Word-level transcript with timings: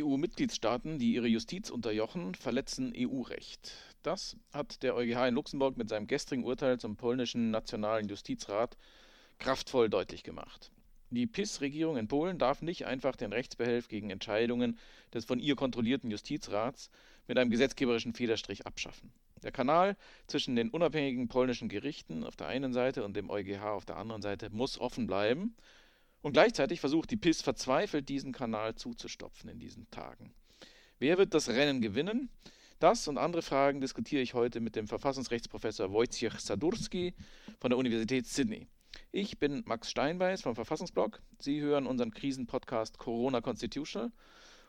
EU-Mitgliedstaaten, 0.00 0.98
die 0.98 1.14
ihre 1.14 1.26
Justiz 1.26 1.68
unterjochen, 1.68 2.34
verletzen 2.34 2.92
EU-Recht. 2.96 3.72
Das 4.02 4.36
hat 4.52 4.82
der 4.82 4.94
EuGH 4.94 5.28
in 5.28 5.34
Luxemburg 5.34 5.76
mit 5.76 5.88
seinem 5.88 6.06
gestrigen 6.06 6.44
Urteil 6.44 6.78
zum 6.78 6.96
polnischen 6.96 7.50
Nationalen 7.50 8.08
Justizrat 8.08 8.76
kraftvoll 9.38 9.90
deutlich 9.90 10.22
gemacht. 10.22 10.70
Die 11.10 11.26
PIS-Regierung 11.26 11.98
in 11.98 12.08
Polen 12.08 12.38
darf 12.38 12.62
nicht 12.62 12.86
einfach 12.86 13.16
den 13.16 13.34
Rechtsbehelf 13.34 13.88
gegen 13.88 14.08
Entscheidungen 14.08 14.78
des 15.12 15.26
von 15.26 15.40
ihr 15.40 15.56
kontrollierten 15.56 16.10
Justizrats 16.10 16.90
mit 17.28 17.38
einem 17.38 17.50
gesetzgeberischen 17.50 18.14
Federstrich 18.14 18.66
abschaffen. 18.66 19.12
Der 19.42 19.52
Kanal 19.52 19.96
zwischen 20.26 20.56
den 20.56 20.70
unabhängigen 20.70 21.28
polnischen 21.28 21.68
Gerichten 21.68 22.24
auf 22.24 22.36
der 22.36 22.46
einen 22.46 22.72
Seite 22.72 23.04
und 23.04 23.14
dem 23.14 23.28
EuGH 23.28 23.62
auf 23.62 23.84
der 23.84 23.96
anderen 23.96 24.22
Seite 24.22 24.48
muss 24.50 24.78
offen 24.78 25.06
bleiben. 25.06 25.54
Und 26.22 26.32
gleichzeitig 26.32 26.80
versucht 26.80 27.10
die 27.10 27.16
PIS 27.16 27.42
verzweifelt, 27.42 28.08
diesen 28.08 28.32
Kanal 28.32 28.76
zuzustopfen 28.76 29.50
in 29.50 29.58
diesen 29.58 29.90
Tagen. 29.90 30.32
Wer 30.98 31.18
wird 31.18 31.34
das 31.34 31.48
Rennen 31.48 31.82
gewinnen? 31.82 32.30
Das 32.78 33.06
und 33.08 33.18
andere 33.18 33.42
Fragen 33.42 33.80
diskutiere 33.80 34.22
ich 34.22 34.34
heute 34.34 34.60
mit 34.60 34.76
dem 34.76 34.86
Verfassungsrechtsprofessor 34.88 35.92
Wojciech 35.92 36.38
Sadurski 36.38 37.14
von 37.60 37.70
der 37.70 37.78
Universität 37.78 38.26
Sydney. 38.26 38.66
Ich 39.10 39.38
bin 39.38 39.62
Max 39.66 39.90
Steinbeiß 39.90 40.42
vom 40.42 40.54
Verfassungsblog. 40.54 41.20
Sie 41.38 41.60
hören 41.60 41.86
unseren 41.86 42.12
Krisenpodcast 42.12 42.98
Corona 42.98 43.40
Constitutional. 43.40 44.12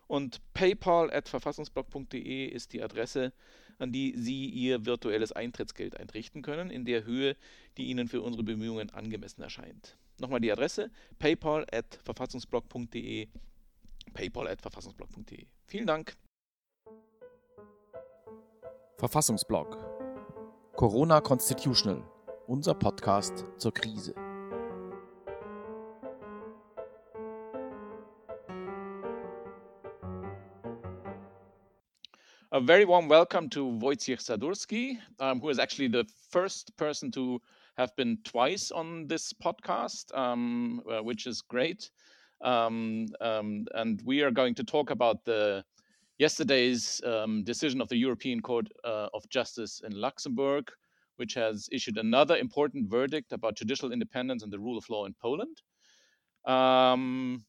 Und 0.07 0.41
paypal.verfassungsblog.de 0.54 2.45
ist 2.45 2.73
die 2.73 2.81
Adresse, 2.84 3.31
an 3.79 3.91
die 3.91 4.13
Sie 4.17 4.45
Ihr 4.48 4.85
virtuelles 4.85 5.31
Eintrittsgeld 5.31 5.98
einrichten 5.98 6.41
können, 6.41 6.70
in 6.70 6.85
der 6.85 7.05
Höhe, 7.05 7.35
die 7.77 7.85
Ihnen 7.85 8.07
für 8.07 8.21
unsere 8.21 8.43
Bemühungen 8.43 8.90
angemessen 8.90 9.41
erscheint. 9.41 9.98
Nochmal 10.20 10.40
die 10.40 10.52
Adresse: 10.52 10.91
paypal.verfassungsblog.de. 11.20 13.27
paypal.verfassungsblog.de. 14.13 15.48
Vielen 15.66 15.88
Dank. 15.88 16.16
Verfassungsblog 18.98 19.77
Corona 20.76 21.21
Constitutional, 21.21 22.04
unser 22.48 22.74
Podcast 22.74 23.46
zur 23.57 23.74
Krise. 23.74 24.13
A 32.52 32.59
very 32.59 32.85
warm 32.85 33.09
welcome 33.09 33.49
to 33.49 33.65
Wojciech 33.65 34.21
Sadurski, 34.21 34.99
um, 35.20 35.41
who 35.41 35.49
is 35.49 35.57
actually 35.57 35.87
the 35.87 36.05
first 36.30 36.77
person 36.77 37.12
to 37.12 37.41
have 37.77 37.96
been 37.96 38.18
twice 38.24 38.71
on 38.71 39.07
this 39.07 39.34
podcast, 39.34 40.16
um, 40.18 40.82
uh, 40.90 41.02
which 41.02 41.27
is 41.27 41.41
great. 41.41 41.90
Um, 42.41 43.07
um 43.21 43.65
and 43.74 44.02
we 44.05 44.21
are 44.21 44.32
going 44.32 44.55
to 44.55 44.63
talk 44.63 44.90
about 44.90 45.24
the 45.26 45.63
yesterday's 46.20 47.02
um, 47.05 47.43
decision 47.43 47.82
of 47.82 47.90
the 47.90 47.98
European 47.98 48.41
Court 48.41 48.68
uh, 48.84 49.07
of 49.13 49.27
Justice 49.30 49.82
in 49.85 49.93
Luxembourg, 49.93 50.70
which 51.18 51.34
has 51.34 51.68
issued 51.71 51.98
another 51.98 52.38
important 52.38 52.90
verdict 52.90 53.34
about 53.34 53.55
judicial 53.55 53.91
independence 53.91 54.43
and 54.43 54.52
the 54.52 54.60
rule 54.60 54.77
of 54.77 54.90
law 54.90 55.05
in 55.05 55.15
Poland. 55.21 55.62
Um, 56.46 57.43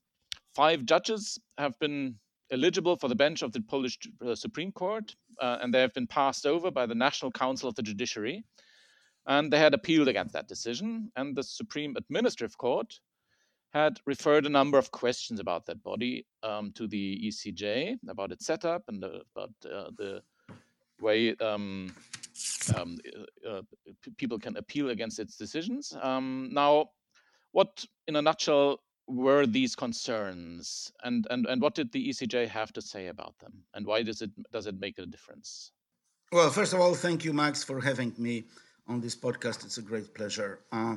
five 0.54 0.84
judges 0.84 1.38
have 1.58 1.78
been 1.78 2.16
eligible 2.50 2.96
for 2.96 3.08
the 3.08 3.14
bench 3.14 3.42
of 3.42 3.52
the 3.52 3.60
Polish 3.60 3.98
uh, 4.24 4.34
Supreme 4.34 4.72
Court, 4.72 5.14
uh, 5.40 5.58
and 5.60 5.72
they 5.72 5.80
have 5.80 5.94
been 5.94 6.06
passed 6.06 6.46
over 6.46 6.70
by 6.70 6.86
the 6.86 6.94
National 6.94 7.30
Council 7.30 7.68
of 7.68 7.74
the 7.74 7.82
Judiciary. 7.82 8.44
And 9.26 9.52
they 9.52 9.58
had 9.58 9.74
appealed 9.74 10.08
against 10.08 10.34
that 10.34 10.48
decision, 10.48 11.10
and 11.16 11.34
the 11.34 11.42
Supreme 11.42 11.96
Administrative 11.96 12.58
Court 12.58 12.98
had 13.72 13.98
referred 14.06 14.46
a 14.46 14.50
number 14.50 14.78
of 14.78 14.92
questions 14.92 15.40
about 15.40 15.66
that 15.66 15.82
body 15.82 16.26
um, 16.42 16.72
to 16.72 16.86
the 16.86 17.20
ECJ, 17.26 17.96
about 18.08 18.30
its 18.30 18.46
setup 18.46 18.84
and 18.88 19.02
about 19.02 19.50
uh, 19.64 19.90
the 19.96 20.22
way 21.00 21.34
um, 21.36 21.92
um, 22.76 22.98
uh, 23.46 23.50
uh 23.50 23.62
people 24.16 24.38
can 24.38 24.56
appeal 24.56 24.90
against 24.90 25.18
its 25.18 25.36
decisions. 25.36 25.96
Um, 26.00 26.50
now, 26.52 26.90
what, 27.50 27.84
in 28.06 28.16
a 28.16 28.22
nutshell, 28.22 28.80
were 29.06 29.46
these 29.46 29.74
concerns, 29.76 30.92
and, 31.02 31.26
and 31.30 31.46
and 31.46 31.60
what 31.60 31.74
did 31.74 31.92
the 31.92 32.08
ECJ 32.08 32.48
have 32.48 32.72
to 32.72 32.80
say 32.80 33.08
about 33.08 33.38
them, 33.38 33.52
and 33.74 33.86
why 33.86 34.02
does 34.02 34.22
it 34.22 34.30
does 34.50 34.66
it 34.66 34.80
make 34.80 34.98
a 34.98 35.04
difference? 35.04 35.72
Well, 36.32 36.50
first 36.50 36.72
of 36.72 36.80
all, 36.80 36.94
thank 36.94 37.24
you, 37.24 37.32
Max, 37.32 37.62
for 37.62 37.80
having 37.80 38.14
me 38.16 38.44
on 38.86 39.00
this 39.00 39.16
podcast. 39.16 39.64
It's 39.64 39.78
a 39.78 39.82
great 39.82 40.14
pleasure. 40.14 40.60
Uh, 40.70 40.96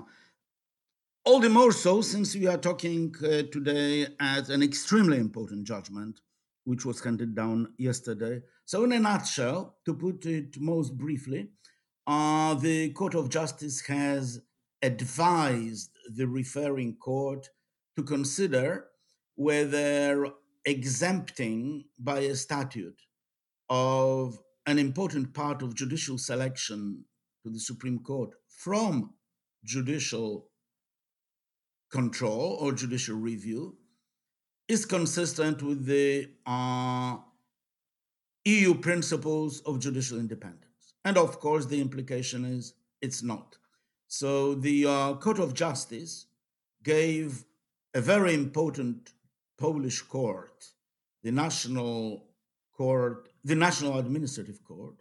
all 1.25 1.40
the 1.40 1.50
more 1.50 1.72
so 1.72 2.02
since 2.02 2.36
we 2.36 2.48
are 2.48 2.58
talking 2.58 3.14
uh, 3.24 3.44
today 3.52 4.08
at 4.20 4.50
an 4.50 4.64
extremely 4.64 5.18
important 5.18 5.66
judgment, 5.66 6.22
which 6.64 6.86
was 6.86 7.03
handed 7.03 7.36
down 7.36 7.74
yesterday. 7.78 8.42
So, 8.66 8.84
in 8.84 8.92
a 8.92 9.00
nutshell, 9.00 9.78
to 9.86 9.94
put 9.94 10.25
it 10.25 10.59
most 10.59 10.98
briefly, 10.98 11.50
uh, 12.06 12.53
the 12.56 12.92
Court 12.92 13.16
of 13.16 13.30
Justice 13.30 13.81
has 13.88 14.42
advised 14.81 15.92
the 16.14 16.28
referring 16.28 16.96
court 16.96 17.50
to 17.96 18.04
consider 18.04 18.88
whether 19.36 20.28
exempting 20.66 21.86
by 22.00 22.19
a 22.19 22.36
statute 22.36 23.02
of 23.69 24.40
an 24.66 24.78
important 24.78 25.34
part 25.34 25.62
of 25.62 25.75
judicial 25.75 26.18
selection 26.18 27.06
to 27.44 27.50
the 27.50 27.59
Supreme 27.59 28.00
Court 28.00 28.31
from 28.48 29.14
judicial 29.64 30.50
control 31.92 32.58
or 32.59 32.74
judicial 32.74 33.16
review 33.16 33.78
is 34.68 34.86
consistent 34.86 35.62
with 35.64 35.86
the 35.86 36.30
uh, 36.46 37.18
EU 38.46 38.74
principles 38.75 39.62
of 39.62 39.80
judicial 39.80 40.20
independence. 40.20 40.94
And 41.06 41.18
of 41.18 41.40
course, 41.40 41.66
the 41.66 41.80
implication 41.80 42.44
is 42.44 42.74
it's 43.02 43.24
not. 43.24 43.58
So 44.08 44.56
the 44.56 44.86
uh, 44.86 45.14
Court 45.16 45.40
of 45.40 45.54
Justice 45.54 46.25
gave 46.84 47.46
a 47.94 48.02
very 48.02 48.34
important 48.34 49.14
Polish 49.58 50.02
court, 50.02 50.66
the 51.24 51.31
National 51.31 52.25
Court, 52.74 53.30
the 53.44 53.56
National 53.56 53.98
Administrative 53.98 54.64
Court, 54.64 54.96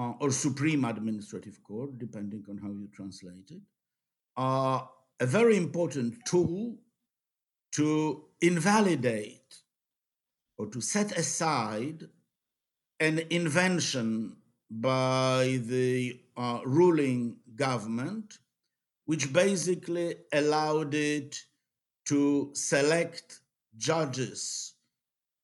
uh, 0.00 0.14
or 0.20 0.30
Supreme 0.30 0.84
Administrative 0.86 1.62
Court, 1.62 1.98
depending 1.98 2.42
on 2.48 2.56
how 2.56 2.68
you 2.68 2.88
translate 2.94 3.50
it, 3.50 3.60
are 4.36 4.88
a 5.20 5.26
very 5.26 5.56
important 5.58 6.14
tool 6.24 6.76
to 7.72 8.24
invalidate 8.40 9.56
or 10.56 10.66
to 10.68 10.80
set 10.80 11.12
aside 11.18 12.08
an 12.98 13.20
invention 13.28 14.36
by 14.70 15.60
the 15.66 16.18
uh, 16.36 16.60
ruling 16.64 17.36
government, 17.56 18.38
which 19.04 19.32
basically 19.32 20.14
allowed 20.32 20.94
it 20.94 21.36
to 22.06 22.50
select 22.54 23.40
judges 23.76 24.74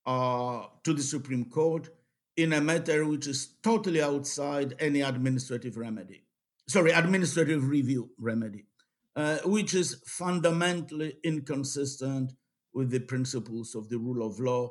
uh, 0.06 0.62
to 0.82 0.94
the 0.94 1.02
Supreme 1.02 1.44
Court 1.44 1.90
in 2.36 2.52
a 2.52 2.60
matter 2.60 3.06
which 3.06 3.26
is 3.26 3.54
totally 3.62 4.02
outside 4.02 4.74
any 4.78 5.00
administrative 5.00 5.76
remedy. 5.76 6.24
Sorry, 6.68 6.90
administrative 6.90 7.68
review 7.68 8.10
remedy, 8.18 8.66
uh, 9.14 9.38
which 9.44 9.74
is 9.74 10.02
fundamentally 10.06 11.16
inconsistent 11.24 12.32
with 12.74 12.90
the 12.90 13.00
principles 13.00 13.74
of 13.74 13.88
the 13.88 13.98
rule 13.98 14.26
of 14.26 14.38
law 14.38 14.70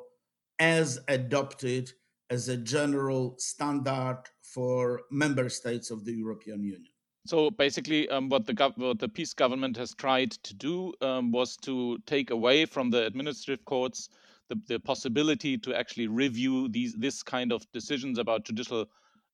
as 0.58 1.00
adopted 1.08 1.90
as 2.30 2.48
a 2.48 2.56
general 2.56 3.34
standard 3.38 4.22
for 4.42 5.02
member 5.10 5.48
states 5.48 5.90
of 5.90 6.04
the 6.04 6.12
European 6.12 6.62
Union. 6.62 6.86
So 7.26 7.50
basically, 7.50 8.08
um, 8.08 8.28
what 8.28 8.46
the 8.46 8.54
gov- 8.54 8.78
what 8.78 9.00
the 9.00 9.08
PiS 9.08 9.34
government 9.34 9.76
has 9.76 9.94
tried 9.94 10.30
to 10.30 10.54
do 10.54 10.92
um, 11.00 11.32
was 11.32 11.56
to 11.58 11.98
take 12.06 12.30
away 12.30 12.66
from 12.66 12.90
the 12.90 13.04
administrative 13.04 13.64
courts 13.64 14.08
the, 14.48 14.60
the 14.68 14.78
possibility 14.80 15.58
to 15.58 15.74
actually 15.74 16.06
review 16.06 16.68
these 16.68 16.94
this 16.94 17.22
kind 17.22 17.52
of 17.52 17.66
decisions 17.72 18.18
about 18.18 18.44
judicial 18.44 18.86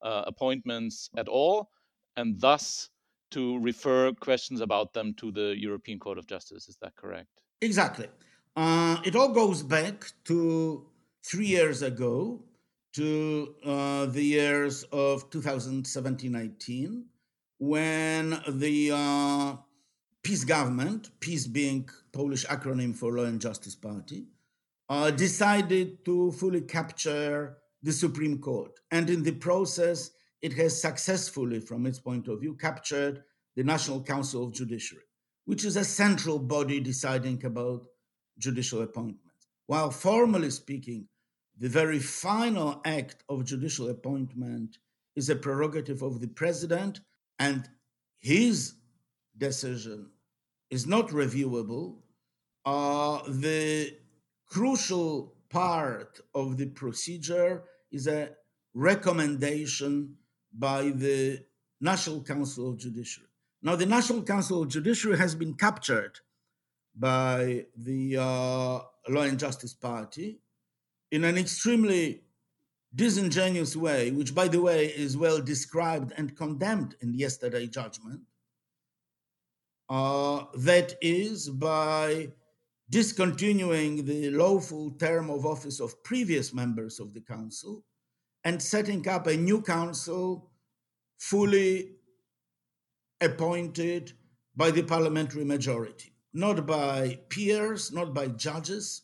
uh, 0.03 0.23
appointments 0.27 1.11
at 1.17 1.29
all, 1.29 1.71
and 2.17 2.41
thus 2.41 2.89
to 3.31 3.59
refer 3.61 4.13
questions 4.13 4.61
about 4.61 4.93
them 4.93 5.15
to 5.15 5.33
the 5.33 5.55
European 5.59 5.99
Court 5.99 6.19
of 6.19 6.27
Justice. 6.27 6.69
Is 6.69 6.77
that 6.83 6.95
correct? 6.97 7.41
Exactly. 7.61 8.09
Uh, 8.57 8.99
it 9.05 9.17
all 9.17 9.31
goes 9.31 9.63
back 9.63 10.13
to 10.25 10.85
three 11.25 11.47
years 11.47 11.81
ago, 11.81 12.43
to 12.93 13.55
uh, 13.65 14.07
the 14.07 14.23
years 14.23 14.85
of 14.93 15.31
2017-19 15.31 17.05
when 17.59 18.41
the 18.49 18.91
uh, 18.93 19.57
PiS 20.23 20.45
government, 20.45 21.11
PiS 21.21 21.47
being 21.47 21.89
Polish 22.13 22.45
acronym 22.47 22.95
for 22.95 23.13
Law 23.13 23.25
and 23.25 23.41
Justice 23.41 23.75
Party, 23.75 24.27
uh, 24.89 25.11
decided 25.11 26.05
to 26.05 26.33
fully 26.33 26.61
capture 26.61 27.57
the 27.83 27.93
Supreme 27.93 28.39
Court. 28.39 28.73
And 28.91 29.11
in 29.11 29.23
the 29.23 29.33
process, 29.33 30.11
it 30.41 30.53
has 30.55 30.81
successfully, 30.81 31.61
from 31.61 31.87
its 31.87 31.99
point 31.99 32.29
of 32.29 32.41
view, 32.41 32.55
captured 32.55 33.23
the 33.57 33.65
National 33.65 34.03
Council 34.03 34.45
of 34.45 34.53
Judiciary, 34.53 35.05
which 35.45 35.65
is 35.65 35.77
a 35.77 35.85
central 35.85 36.39
body 36.39 36.81
deciding 36.81 37.45
about 37.45 37.87
judicial 38.39 38.83
appointments. 38.83 39.49
While 39.67 39.91
formally 39.91 40.51
speaking, 40.51 41.07
the 41.59 41.69
very 41.69 41.99
final 41.99 42.81
act 42.85 43.23
of 43.29 43.45
judicial 43.45 43.91
appointment 43.91 44.79
is 45.15 45.29
a 45.29 45.37
prerogative 45.37 46.03
of 46.03 46.21
the 46.21 46.29
president, 46.29 47.01
and 47.39 47.69
his 48.19 48.75
decision 49.37 50.11
is 50.71 50.87
not 50.87 51.09
reviewable. 51.09 51.99
Uh, 52.65 53.21
the 53.29 53.95
crucial 54.53 55.33
part 55.49 56.21
of 56.35 56.59
the 56.59 56.67
procedure 56.67 57.65
is 57.91 58.07
a 58.07 58.29
recommendation 58.75 60.15
by 60.53 60.91
the 60.91 61.43
National 61.81 62.23
Council 62.23 62.69
of 62.69 62.77
Judiciary. 62.77 63.31
Now, 63.63 63.77
the 63.77 63.87
National 63.87 64.23
Council 64.23 64.63
of 64.63 64.69
Judiciary 64.69 65.17
has 65.17 65.35
been 65.35 65.55
captured 65.55 66.21
by 66.95 67.65
the 67.77 68.19
uh, 68.19 68.81
Law 69.09 69.23
and 69.23 69.39
Justice 69.39 69.73
Party 69.73 70.41
in 71.11 71.25
an 71.25 71.39
extremely 71.39 72.21
disingenuous 72.95 73.75
way, 73.75 74.11
which, 74.11 74.35
by 74.35 74.49
the 74.49 74.61
way, 74.61 74.87
is 74.87 75.17
well 75.17 75.41
described 75.41 76.13
and 76.19 76.37
condemned 76.37 76.95
in 77.01 77.15
yesterday's 77.15 77.71
judgment. 77.71 78.21
Uh, 79.89 80.45
that 80.55 80.95
is 81.01 81.49
by 81.49 82.29
discontinuing 82.93 84.05
the 84.05 84.29
lawful 84.31 84.91
term 84.91 85.31
of 85.31 85.47
office 85.47 85.81
of 85.81 86.05
previous 86.05 86.53
members 86.53 87.01
of 87.01 87.15
the 87.15 87.23
council 87.23 87.83
and 88.45 88.63
setting 88.63 89.09
up 89.09 89.27
a 89.27 89.35
new 89.35 89.63
council 89.63 90.51
fully 91.19 91.93
appointed 93.23 94.13
by 94.55 94.71
the 94.71 94.83
parliamentary 94.83 95.43
majority, 95.43 96.13
not 96.35 96.67
by 96.67 97.19
peers, 97.31 97.91
not 97.93 98.13
by 98.13 98.27
judges, 98.27 99.03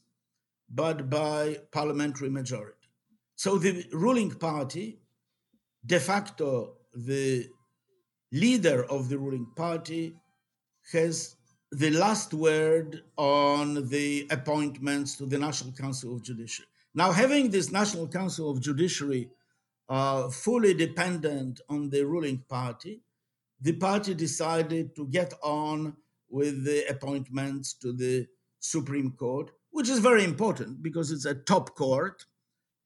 but 0.68 1.08
by 1.08 1.56
parliamentary 1.72 2.28
majority. 2.28 2.90
So 3.36 3.56
the 3.56 3.86
ruling 3.92 4.32
party, 4.32 5.00
de 5.86 5.98
facto, 5.98 6.74
the 6.94 7.48
leader 8.32 8.84
of 8.84 9.08
the 9.08 9.16
ruling 9.16 9.46
party, 9.56 10.14
has 10.92 11.37
the 11.72 11.90
last 11.90 12.32
word 12.32 13.02
on 13.16 13.88
the 13.88 14.26
appointments 14.30 15.16
to 15.16 15.26
the 15.26 15.38
National 15.38 15.72
Council 15.72 16.14
of 16.14 16.22
Judiciary. 16.22 16.68
Now, 16.94 17.12
having 17.12 17.50
this 17.50 17.70
National 17.70 18.08
Council 18.08 18.50
of 18.50 18.60
Judiciary 18.60 19.28
uh, 19.88 20.28
fully 20.28 20.74
dependent 20.74 21.60
on 21.68 21.90
the 21.90 22.04
ruling 22.04 22.38
party, 22.48 23.02
the 23.60 23.72
party 23.72 24.14
decided 24.14 24.96
to 24.96 25.06
get 25.08 25.34
on 25.42 25.96
with 26.30 26.64
the 26.64 26.86
appointments 26.88 27.74
to 27.74 27.92
the 27.92 28.26
Supreme 28.60 29.12
Court, 29.12 29.50
which 29.70 29.88
is 29.88 29.98
very 29.98 30.24
important 30.24 30.82
because 30.82 31.10
it's 31.10 31.24
a 31.24 31.34
top 31.34 31.74
court 31.74 32.24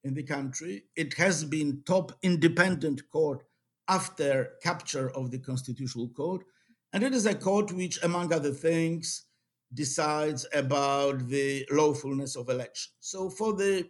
in 0.04 0.14
the 0.14 0.22
country. 0.22 0.84
It 0.96 1.14
has 1.14 1.44
been 1.44 1.82
top 1.86 2.12
independent 2.22 3.08
court 3.10 3.44
after 3.88 4.50
capture 4.62 5.10
of 5.10 5.30
the 5.30 5.38
Constitutional 5.38 6.08
Court. 6.08 6.44
And 6.92 7.02
it 7.02 7.14
is 7.14 7.26
a 7.26 7.34
court 7.34 7.72
which, 7.72 8.02
among 8.02 8.32
other 8.32 8.52
things, 8.52 9.24
decides 9.72 10.46
about 10.52 11.28
the 11.28 11.66
lawfulness 11.70 12.36
of 12.36 12.50
elections. 12.50 12.94
So 13.00 13.30
for 13.30 13.54
the 13.54 13.86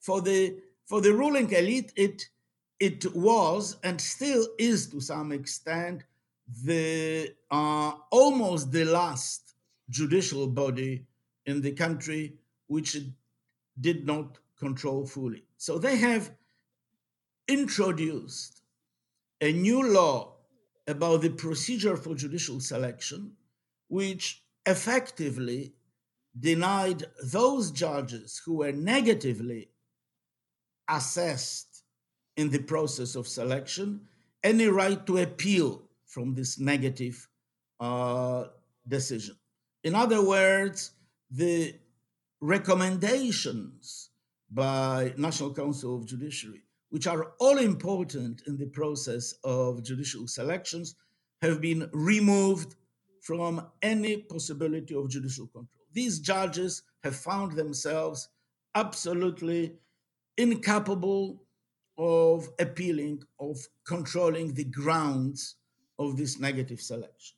for 0.00 0.20
the 0.22 0.56
for 0.86 1.00
the 1.00 1.12
ruling 1.12 1.50
elite, 1.52 1.92
it 1.96 2.24
it 2.80 3.14
was 3.14 3.76
and 3.82 4.00
still 4.00 4.46
is 4.58 4.88
to 4.88 5.00
some 5.00 5.32
extent 5.32 6.04
the 6.64 7.34
uh, 7.50 7.92
almost 8.10 8.72
the 8.72 8.84
last 8.84 9.54
judicial 9.90 10.46
body 10.46 11.04
in 11.44 11.60
the 11.60 11.72
country 11.72 12.34
which 12.68 12.96
did 13.80 14.06
not 14.06 14.38
control 14.58 15.06
fully. 15.06 15.44
So 15.56 15.78
they 15.78 15.96
have 15.96 16.30
introduced 17.46 18.62
a 19.40 19.52
new 19.52 19.92
law 19.92 20.37
about 20.88 21.22
the 21.22 21.30
procedure 21.30 21.96
for 21.96 22.14
judicial 22.14 22.60
selection, 22.60 23.32
which 23.88 24.42
effectively 24.66 25.74
denied 26.38 27.04
those 27.24 27.70
judges 27.70 28.40
who 28.44 28.54
were 28.56 28.72
negatively 28.72 29.68
assessed 30.88 31.84
in 32.36 32.50
the 32.50 32.58
process 32.58 33.14
of 33.14 33.28
selection 33.28 34.00
any 34.42 34.66
right 34.66 35.04
to 35.06 35.18
appeal 35.18 35.82
from 36.06 36.34
this 36.34 36.58
negative 36.58 37.28
uh, 37.80 38.44
decision. 38.86 39.36
In 39.84 39.94
other 39.94 40.24
words, 40.24 40.92
the 41.30 41.74
recommendations 42.40 44.10
by 44.50 45.12
National 45.16 45.52
Council 45.52 45.96
of 45.96 46.06
Judiciary, 46.06 46.62
which 46.90 47.06
are 47.06 47.32
all 47.38 47.58
important 47.58 48.42
in 48.46 48.56
the 48.56 48.66
process 48.66 49.34
of 49.44 49.82
judicial 49.82 50.26
selections, 50.26 50.94
have 51.42 51.60
been 51.60 51.88
removed 51.92 52.74
from 53.22 53.66
any 53.82 54.18
possibility 54.22 54.94
of 54.94 55.10
judicial 55.10 55.46
control. 55.46 55.68
These 55.92 56.20
judges 56.20 56.82
have 57.02 57.16
found 57.16 57.52
themselves 57.52 58.28
absolutely 58.74 59.74
incapable 60.36 61.42
of 61.98 62.48
appealing, 62.58 63.22
of 63.40 63.58
controlling 63.86 64.54
the 64.54 64.64
grounds 64.64 65.56
of 65.98 66.16
this 66.16 66.38
negative 66.38 66.80
selection. 66.80 67.36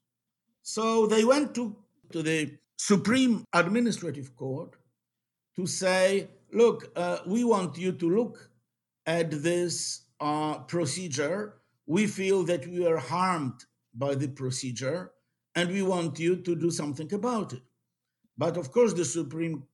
So 0.63 1.07
they 1.07 1.25
went 1.25 1.55
to, 1.55 1.77
to 2.13 2.23
the 2.23 2.59
Supreme 2.77 3.45
Administrative 3.55 4.37
Court 4.37 4.75
to 5.57 5.67
say, 5.67 6.29
look, 6.53 6.93
uh, 6.95 7.19
we 7.27 7.45
want 7.45 7.79
you 7.79 7.93
to 7.93 8.11
look 8.11 8.50
at 9.11 9.43
this 9.43 10.03
uh, 10.21 10.59
procedure. 10.75 11.55
We 11.87 12.07
feel 12.07 12.45
that 12.45 12.65
we 12.69 12.87
are 12.87 12.99
harmed 12.99 13.65
by 13.93 14.15
the 14.15 14.29
procedure 14.29 15.11
and 15.57 15.69
we 15.69 15.83
want 15.83 16.21
you 16.21 16.37
to 16.37 16.55
do 16.55 16.71
something 16.71 17.13
about 17.13 17.53
it. 17.53 17.63
But 18.39 18.57
of 18.57 18.71
course, 18.71 18.93
the 18.95 19.05
Supreme 19.05 19.65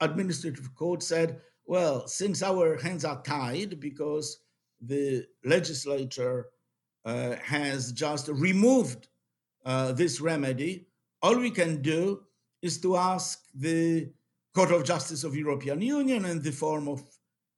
Administrative 0.00 0.74
Court 0.74 1.02
said, 1.02 1.40
well, 1.64 2.06
since 2.06 2.42
our 2.42 2.76
hands 2.76 3.06
are 3.06 3.22
tied 3.22 3.80
because 3.80 4.26
the 4.92 5.24
legislature 5.42 6.48
uh, 7.06 7.36
has 7.36 7.92
just 7.92 8.28
removed 8.28 9.08
uh, 9.64 9.92
this 9.92 10.20
remedy, 10.20 10.86
all 11.22 11.38
we 11.38 11.50
can 11.50 11.80
do 11.80 12.24
is 12.60 12.78
to 12.82 12.96
ask 12.96 13.42
the 13.54 14.12
Court 14.54 14.70
of 14.72 14.84
Justice 14.84 15.24
of 15.24 15.34
European 15.34 15.80
Union 15.80 16.26
in 16.26 16.42
the 16.42 16.52
form 16.52 16.88
of 16.88 17.00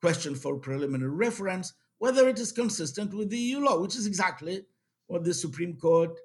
question 0.03 0.35
for 0.35 0.59
preliminary 0.59 1.11
reference 1.11 1.73
whether 2.03 2.29
it 2.29 2.41
is 2.41 2.51
consistent 2.51 3.15
with 3.15 3.31
the 3.31 3.39
EU 3.39 3.61
law, 3.61 3.81
which 3.81 3.95
is 3.95 4.09
exactly 4.09 4.65
what 5.07 5.23
the 5.23 5.33
Supreme 5.33 5.77
Court, 5.77 6.19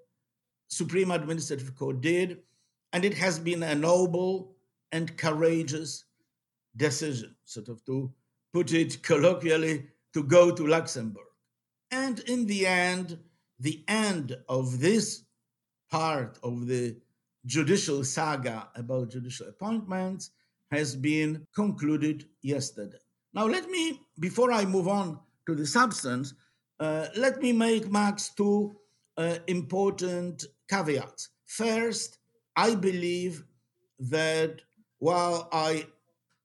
Supreme 0.70 1.12
Administrative 1.12 1.76
Court 1.76 2.02
did, 2.02 2.40
and 2.94 3.06
it 3.06 3.14
has 3.14 3.38
been 3.38 3.62
a 3.62 3.76
noble 3.76 4.56
and 4.92 5.16
courageous 5.18 6.06
decision, 6.76 7.36
sort 7.46 7.68
of 7.68 7.86
to 7.86 8.12
put 8.54 8.74
it 8.74 9.04
colloquially, 9.04 9.86
to 10.14 10.24
go 10.24 10.50
to 10.50 10.66
Luxembourg. 10.66 11.28
And 11.92 12.22
in 12.22 12.48
the 12.48 12.66
end, 12.66 13.20
the 13.60 13.84
end 13.88 14.36
of 14.50 14.80
this 14.80 15.26
part 15.92 16.40
of 16.42 16.66
the 16.66 16.98
judicial 17.46 18.04
saga 18.04 18.70
about 18.74 19.12
judicial 19.12 19.48
appointments 19.48 20.32
has 20.72 20.96
been 20.96 21.46
concluded 21.54 22.26
yesterday. 22.42 22.98
Now, 23.38 23.46
let 23.46 23.70
me, 23.70 24.02
before 24.20 24.52
I 24.52 24.66
move 24.66 24.88
on 24.88 25.20
to 25.46 25.54
the 25.54 25.68
substance, 25.68 26.34
uh, 26.80 27.06
let 27.16 27.40
me 27.40 27.54
make, 27.54 27.88
Max, 27.92 28.30
two 28.30 28.76
uh, 29.16 29.36
important 29.46 30.44
caveats. 30.68 31.30
First, 31.46 32.18
I 32.56 32.74
believe 32.74 33.44
that 34.00 34.62
while 34.98 35.50
I 35.52 35.86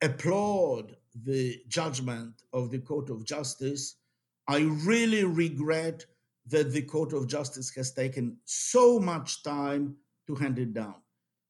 applaud 0.03 0.95
the 1.25 1.63
judgment 1.67 2.43
of 2.53 2.71
the 2.71 2.81
Court 2.81 3.09
of 3.09 3.25
Justice, 3.25 3.97
I 4.47 4.59
really 4.85 5.25
regret 5.25 6.05
that 6.49 6.73
the 6.73 6.83
Court 6.83 7.15
of 7.15 7.27
Justice 7.27 7.75
has 7.75 7.93
taken 7.93 8.37
so 8.45 8.99
much 8.99 9.43
time 9.43 9.97
to 10.27 10.35
hand 10.35 10.59
it 10.59 10.75
down. 10.75 10.97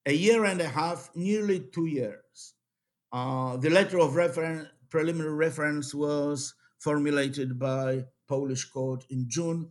A 0.06 0.12
year 0.12 0.44
and 0.44 0.60
a 0.60 0.68
half, 0.68 1.10
nearly 1.16 1.58
two 1.74 1.86
years. 1.86 2.54
Uh, 3.12 3.56
the 3.56 3.70
letter 3.70 3.98
of 3.98 4.14
reference, 4.14 4.68
preliminary 4.92 5.32
reference 5.32 5.94
was 5.94 6.52
formulated 6.78 7.58
by 7.58 8.04
Polish 8.28 8.66
court 8.66 9.06
in 9.08 9.24
June 9.26 9.70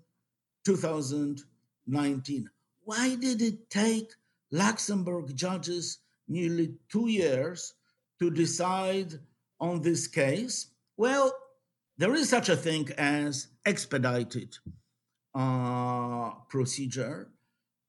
2019. 0.65 2.49
Why 2.83 3.15
did 3.15 3.39
it 3.43 3.69
take 3.69 4.13
Luxembourg 4.49 5.35
judges 5.35 5.99
nearly 6.27 6.73
two 6.89 7.07
years 7.07 7.75
to 8.19 8.31
decide 8.31 9.13
on 9.59 9.83
this 9.83 10.07
case? 10.07 10.71
Well, 10.97 11.31
there 11.99 12.15
is 12.15 12.27
such 12.27 12.49
a 12.49 12.55
thing 12.55 12.89
as 12.97 13.49
expedited 13.67 14.57
uh, 15.35 16.31
procedure, 16.49 17.29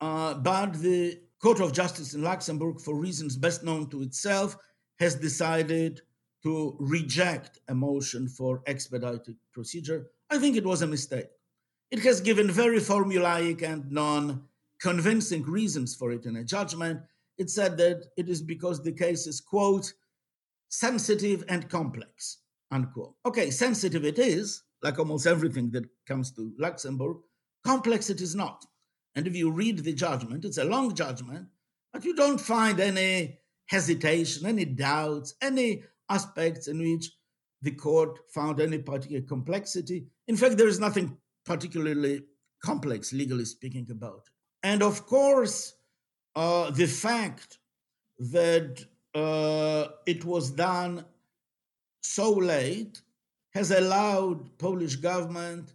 uh, 0.02 0.34
but 0.34 0.74
the 0.74 1.18
Court 1.40 1.60
of 1.60 1.72
Justice 1.72 2.12
in 2.12 2.22
Luxembourg, 2.22 2.78
for 2.78 2.94
reasons 2.94 3.36
best 3.36 3.64
known 3.64 3.88
to 3.88 4.02
itself, 4.02 4.54
has 4.98 5.14
decided 5.14 6.02
to 6.42 6.76
reject 6.78 7.60
a 7.68 7.74
motion 7.74 8.28
for 8.28 8.62
expedited 8.66 9.36
procedure, 9.52 10.06
I 10.30 10.38
think 10.38 10.56
it 10.56 10.64
was 10.64 10.82
a 10.82 10.86
mistake. 10.86 11.28
It 11.90 12.00
has 12.00 12.20
given 12.20 12.50
very 12.50 12.80
formulaic 12.80 13.62
and 13.62 13.90
non 13.90 14.44
convincing 14.80 15.44
reasons 15.44 15.94
for 15.94 16.10
it 16.10 16.26
in 16.26 16.36
a 16.36 16.44
judgment. 16.44 17.00
It 17.38 17.50
said 17.50 17.76
that 17.78 18.06
it 18.16 18.28
is 18.28 18.42
because 18.42 18.82
the 18.82 18.92
case 18.92 19.26
is, 19.26 19.40
quote, 19.40 19.92
sensitive 20.68 21.44
and 21.48 21.68
complex, 21.68 22.38
unquote. 22.70 23.14
Okay, 23.26 23.50
sensitive 23.50 24.04
it 24.04 24.18
is, 24.18 24.62
like 24.82 24.98
almost 24.98 25.26
everything 25.26 25.70
that 25.72 25.84
comes 26.06 26.32
to 26.32 26.52
Luxembourg. 26.58 27.18
Complex 27.64 28.10
it 28.10 28.20
is 28.20 28.34
not. 28.34 28.64
And 29.14 29.26
if 29.26 29.36
you 29.36 29.50
read 29.50 29.78
the 29.78 29.92
judgment, 29.92 30.44
it's 30.44 30.58
a 30.58 30.64
long 30.64 30.94
judgment, 30.94 31.48
but 31.92 32.04
you 32.04 32.14
don't 32.14 32.40
find 32.40 32.80
any 32.80 33.38
hesitation, 33.66 34.46
any 34.46 34.64
doubts, 34.64 35.34
any 35.40 35.82
aspects 36.08 36.68
in 36.68 36.78
which 36.78 37.10
the 37.62 37.70
court 37.70 38.18
found 38.34 38.60
any 38.60 38.78
particular 38.78 39.22
complexity. 39.22 40.06
In 40.28 40.36
fact, 40.36 40.56
there 40.56 40.68
is 40.68 40.80
nothing 40.80 41.16
particularly 41.44 42.22
complex, 42.64 43.12
legally 43.12 43.44
speaking, 43.44 43.86
about 43.90 44.22
it. 44.26 44.32
And 44.62 44.82
of 44.82 45.06
course, 45.06 45.74
uh, 46.34 46.70
the 46.70 46.86
fact 46.86 47.58
that 48.18 48.84
uh, 49.14 49.88
it 50.06 50.24
was 50.24 50.50
done 50.50 51.04
so 52.02 52.32
late 52.32 53.00
has 53.54 53.70
allowed 53.70 54.58
Polish 54.58 54.96
government 54.96 55.74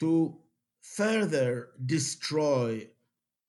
to 0.00 0.36
further 0.82 1.70
destroy 1.86 2.86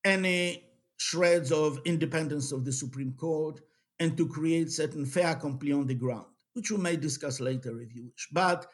any 0.06 0.64
shreds 0.98 1.52
of 1.52 1.80
independence 1.86 2.52
of 2.52 2.66
the 2.66 2.72
Supreme 2.72 3.14
Court 3.14 3.60
and 4.04 4.18
to 4.18 4.28
create 4.28 4.70
certain 4.70 5.06
fait 5.06 5.24
accompli 5.24 5.72
on 5.72 5.88
the 5.88 5.96
ground, 5.96 6.28
which 6.54 6.70
we 6.70 6.78
may 6.78 6.98
discuss 6.98 7.40
later 7.40 7.80
if 7.80 7.96
you 7.96 8.04
wish. 8.04 8.28
But 8.32 8.68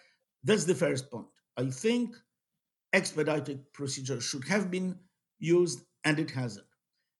that's 0.44 0.66
the 0.66 0.76
first 0.76 1.12
point. 1.12 1.28
I 1.56 1.66
think 1.70 2.16
expedited 2.94 3.72
procedure 3.72 4.20
should 4.20 4.46
have 4.48 4.72
been 4.72 4.98
used 5.38 5.82
and 6.04 6.18
it 6.18 6.32
hasn't. 6.32 6.66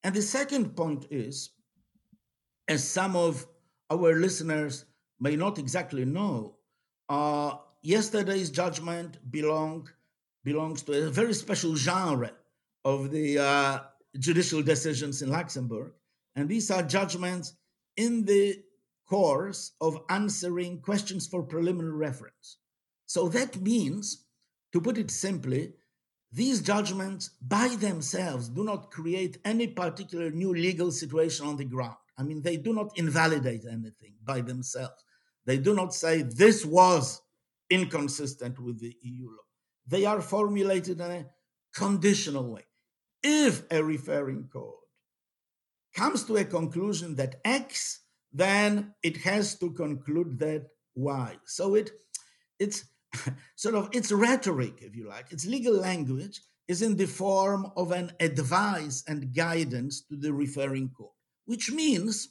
And 0.04 0.16
the 0.16 0.24
second 0.24 0.76
point 0.76 1.06
is, 1.12 1.52
as 2.68 2.84
some 2.84 3.16
of 3.16 3.46
our 3.92 4.16
listeners 4.16 4.86
may 5.20 5.36
not 5.36 5.60
exactly 5.60 6.06
know, 6.06 6.56
uh, 7.10 7.58
yesterday's 7.84 8.50
judgment 8.50 9.18
belong, 9.30 9.88
belongs 10.44 10.82
to 10.84 11.08
a 11.08 11.10
very 11.10 11.34
special 11.34 11.76
genre 11.76 12.32
of 12.86 13.12
the 13.12 13.38
uh, 13.38 13.80
judicial 14.18 14.64
decisions 14.64 15.22
in 15.22 15.30
Luxembourg. 15.30 15.92
And 16.36 16.48
these 16.50 16.72
are 16.72 16.82
judgments 16.82 17.54
in 18.00 18.24
the 18.24 18.58
course 19.10 19.74
of 19.82 20.00
answering 20.10 20.80
questions 20.80 21.28
for 21.28 21.44
preliminary 21.44 21.98
reference. 21.98 22.58
So 23.06 23.28
that 23.28 23.60
means, 23.62 24.24
to 24.72 24.80
put 24.80 24.98
it 24.98 25.12
simply, 25.12 25.74
these 26.32 26.62
judgments 26.62 27.32
by 27.42 27.68
themselves 27.68 28.48
do 28.48 28.64
not 28.64 28.90
create 28.90 29.40
any 29.44 29.68
particular 29.68 30.32
new 30.32 30.54
legal 30.54 30.92
situation 30.92 31.46
on 31.46 31.58
the 31.58 31.66
ground. 31.66 31.98
I 32.18 32.24
mean, 32.24 32.42
they 32.42 32.56
do 32.56 32.72
not 32.74 32.98
invalidate 32.98 33.66
anything 33.70 34.14
by 34.24 34.40
themselves. 34.42 35.04
They 35.46 35.58
do 35.58 35.74
not 35.74 35.94
say 35.94 36.22
this 36.22 36.64
was 36.64 37.22
inconsistent 37.70 38.60
with 38.60 38.80
the 38.80 38.96
EU 39.02 39.28
law. 39.28 39.48
They 39.88 40.06
are 40.06 40.22
formulated 40.22 41.02
in 41.02 41.12
a 41.12 41.26
conditional 41.76 42.50
way. 42.50 42.66
If 43.24 43.64
a 43.72 43.84
referring 43.84 44.48
court 44.54 44.80
comes 45.96 46.24
to 46.26 46.38
a 46.38 46.46
conclusion 46.46 47.16
that 47.16 47.40
X, 47.44 48.02
then 48.32 48.94
it 49.04 49.18
has 49.18 49.58
to 49.60 49.72
conclude 49.72 50.40
that 50.40 50.68
Y. 50.96 51.38
So 51.46 51.76
it 51.76 51.92
it's 52.60 52.86
sort 53.56 53.76
of 53.76 53.90
its 53.92 54.12
rhetoric, 54.12 54.76
if 54.82 54.96
you 54.96 55.08
like, 55.08 55.32
its 55.32 55.46
legal 55.46 55.74
language 55.74 56.42
is 56.68 56.82
in 56.84 56.96
the 56.96 57.08
form 57.08 57.72
of 57.76 57.92
an 57.92 58.12
advice 58.20 59.04
and 59.08 59.34
guidance 59.34 60.02
to 60.02 60.16
the 60.16 60.32
referring 60.32 60.90
court, 60.90 61.14
which 61.46 61.72
means 61.72 62.30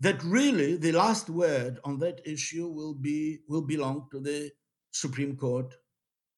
that 0.00 0.22
really 0.22 0.76
the 0.76 0.92
last 0.92 1.28
word 1.28 1.78
on 1.84 1.98
that 1.98 2.20
issue 2.24 2.66
will 2.68 2.94
be 2.94 3.40
will 3.48 3.62
belong 3.62 4.06
to 4.10 4.20
the 4.20 4.50
Supreme 4.92 5.36
Court, 5.36 5.74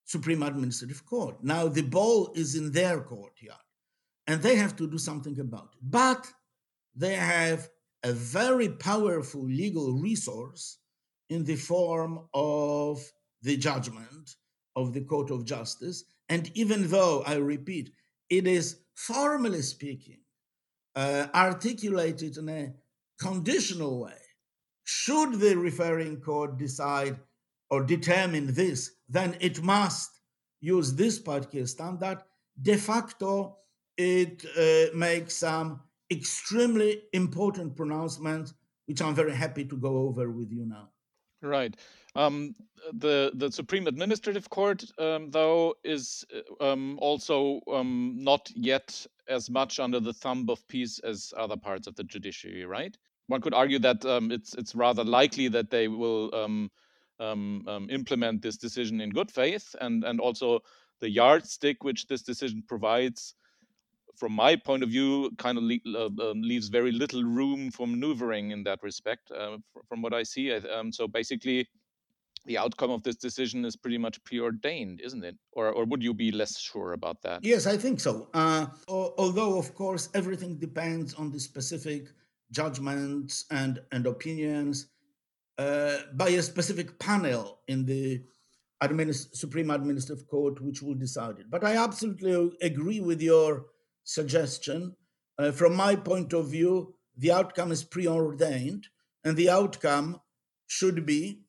Supreme 0.05 0.43
Administrative 0.43 1.05
Court. 1.07 1.37
Now 1.43 1.69
the 1.69 1.83
ball 1.83 2.33
is 2.35 2.57
in 2.57 2.73
their 2.73 3.00
courtyard, 3.00 3.69
and 4.30 4.40
they 4.42 4.54
have 4.54 4.76
to 4.76 4.87
do 4.87 4.96
something 4.96 5.40
about 5.40 5.70
it. 5.72 5.80
But 5.82 6.25
they 6.94 7.14
have 7.14 7.68
a 8.04 8.12
very 8.12 8.68
powerful 8.68 9.44
legal 9.44 9.94
resource 9.94 10.78
in 11.28 11.42
the 11.44 11.56
form 11.56 12.28
of 12.32 13.02
the 13.42 13.56
judgment 13.56 14.37
of 14.76 14.92
the 14.92 15.00
Court 15.00 15.32
of 15.32 15.44
Justice. 15.44 16.04
And 16.28 16.49
even 16.54 16.88
though, 16.90 17.25
I 17.26 17.34
repeat, 17.34 17.90
it 18.28 18.46
is 18.46 18.78
formally 18.94 19.62
speaking 19.62 20.20
uh, 20.94 21.26
articulated 21.34 22.37
in 22.37 22.49
a 22.50 22.72
conditional 23.18 23.99
way, 23.99 24.22
should 24.84 25.40
the 25.40 25.56
referring 25.56 26.20
court 26.20 26.56
decide 26.56 27.18
or 27.68 27.82
determine 27.82 28.54
this, 28.54 28.92
then 29.08 29.37
it 29.40 29.60
must 29.60 30.20
use 30.60 30.94
this 30.94 31.18
particular 31.18 31.66
standard. 31.66 32.18
De 32.62 32.76
facto, 32.76 33.56
it 34.00 34.47
uh, 34.57 34.97
makes 34.97 35.37
some 35.37 35.80
extremely 36.11 37.02
important 37.12 37.76
pronouncements, 37.76 38.54
which 38.87 39.02
I'm 39.02 39.14
very 39.14 39.35
happy 39.35 39.64
to 39.66 39.76
go 39.76 39.99
over 39.99 40.30
with 40.30 40.50
you 40.50 40.64
now. 40.64 40.88
Right. 41.42 41.76
Um, 42.14 42.54
the 42.95 43.33
the 43.35 43.52
Supreme 43.52 43.87
Administrative 43.87 44.49
Court, 44.49 44.85
um, 44.99 45.30
though, 45.30 45.75
is 45.85 46.25
uh, 46.35 46.73
um, 46.73 46.99
also 47.00 47.61
um, 47.71 48.16
not 48.16 48.50
yet 48.54 49.07
as 49.28 49.50
much 49.50 49.78
under 49.78 50.00
the 50.00 50.12
thumb 50.14 50.49
of 50.49 50.66
PiS 50.69 50.99
as 51.00 51.33
other 51.37 51.57
parts 51.57 51.87
of 51.87 51.95
the 51.95 52.04
judiciary. 52.04 52.64
Right. 52.64 52.97
One 53.28 53.42
could 53.42 53.54
argue 53.54 53.78
that 53.80 54.04
um, 54.04 54.33
it's 54.33 54.54
it's 54.54 54.75
rather 54.75 55.04
likely 55.04 55.49
that 55.49 55.71
they 55.71 55.88
will 55.88 56.35
um, 56.35 56.71
implement 57.90 58.42
this 58.42 58.57
decision 58.57 59.00
in 59.00 59.11
good 59.11 59.30
faith, 59.30 59.76
and 59.80 60.04
and 60.04 60.21
also 60.21 60.61
the 61.00 61.11
yardstick 61.11 61.85
which 61.85 62.07
this 62.07 62.23
decision 62.23 62.62
provides 62.66 63.35
from 64.17 64.33
my 64.33 64.57
point 64.57 64.83
of 64.83 64.90
view, 64.90 65.31
kind 65.38 65.59
of 65.59 65.64
le- 65.64 65.99
uh, 65.99 66.31
um, 66.31 66.43
leaves 66.43 66.69
very 66.69 66.93
little 66.93 67.25
room 67.25 67.71
for 67.71 67.87
maneuvering 67.87 68.50
in 68.50 68.62
that 68.64 68.83
respect, 68.83 69.31
uh, 69.31 69.57
from 69.88 70.02
what 70.02 70.12
I 70.12 70.23
see. 70.23 70.52
Um, 70.52 70.93
so 70.93 71.07
basically, 71.07 71.69
the 72.47 72.59
outcome 72.59 72.90
of 72.90 73.02
this 73.02 73.17
decision 73.17 73.64
is 73.64 73.76
pretty 73.76 73.99
much 73.99 74.23
preordained, 74.25 75.00
isn't 75.02 75.25
it? 75.25 75.37
Or, 75.52 75.71
or 75.71 75.85
would 75.85 76.02
you 76.02 76.14
be 76.14 76.31
less 76.33 76.59
sure 76.59 76.93
about 76.93 77.21
that? 77.23 77.45
Yes, 77.45 77.67
I 77.67 77.76
think 77.76 78.00
so. 78.00 78.29
Uh, 78.33 78.67
although, 78.88 79.59
of 79.59 79.75
course, 79.75 80.09
everything 80.14 80.57
depends 80.59 81.14
on 81.14 81.31
the 81.31 81.38
specific 81.38 82.09
judgments 82.50 83.45
and, 83.50 83.81
and 83.93 84.07
opinions 84.07 84.88
uh, 85.59 85.99
by 86.14 86.31
a 86.31 86.43
specific 86.43 86.99
panel 86.99 87.61
in 87.69 87.85
the 87.85 88.25
administ- 88.83 89.35
Supreme 89.35 89.71
Administrative 89.71 90.26
Court, 90.26 90.61
which 90.62 90.83
will 90.83 90.95
decide 90.95 91.38
it. 91.38 91.50
But 91.50 91.64
I 91.64 91.76
absolutely 91.76 92.57
agree 92.62 93.00
with 93.00 93.21
your 93.21 93.67
suggestion. 94.04 94.97
Uh, 95.38 95.52
from 95.52 95.75
my 95.75 95.97
point 95.97 96.33
of 96.33 96.49
view, 96.49 96.95
the 97.16 97.33
outcome 97.33 97.73
is 97.73 97.85
preordained, 97.85 98.87
and 99.25 99.37
the 99.37 99.50
outcome 99.50 100.21
should 100.66 101.04
be 101.04 101.40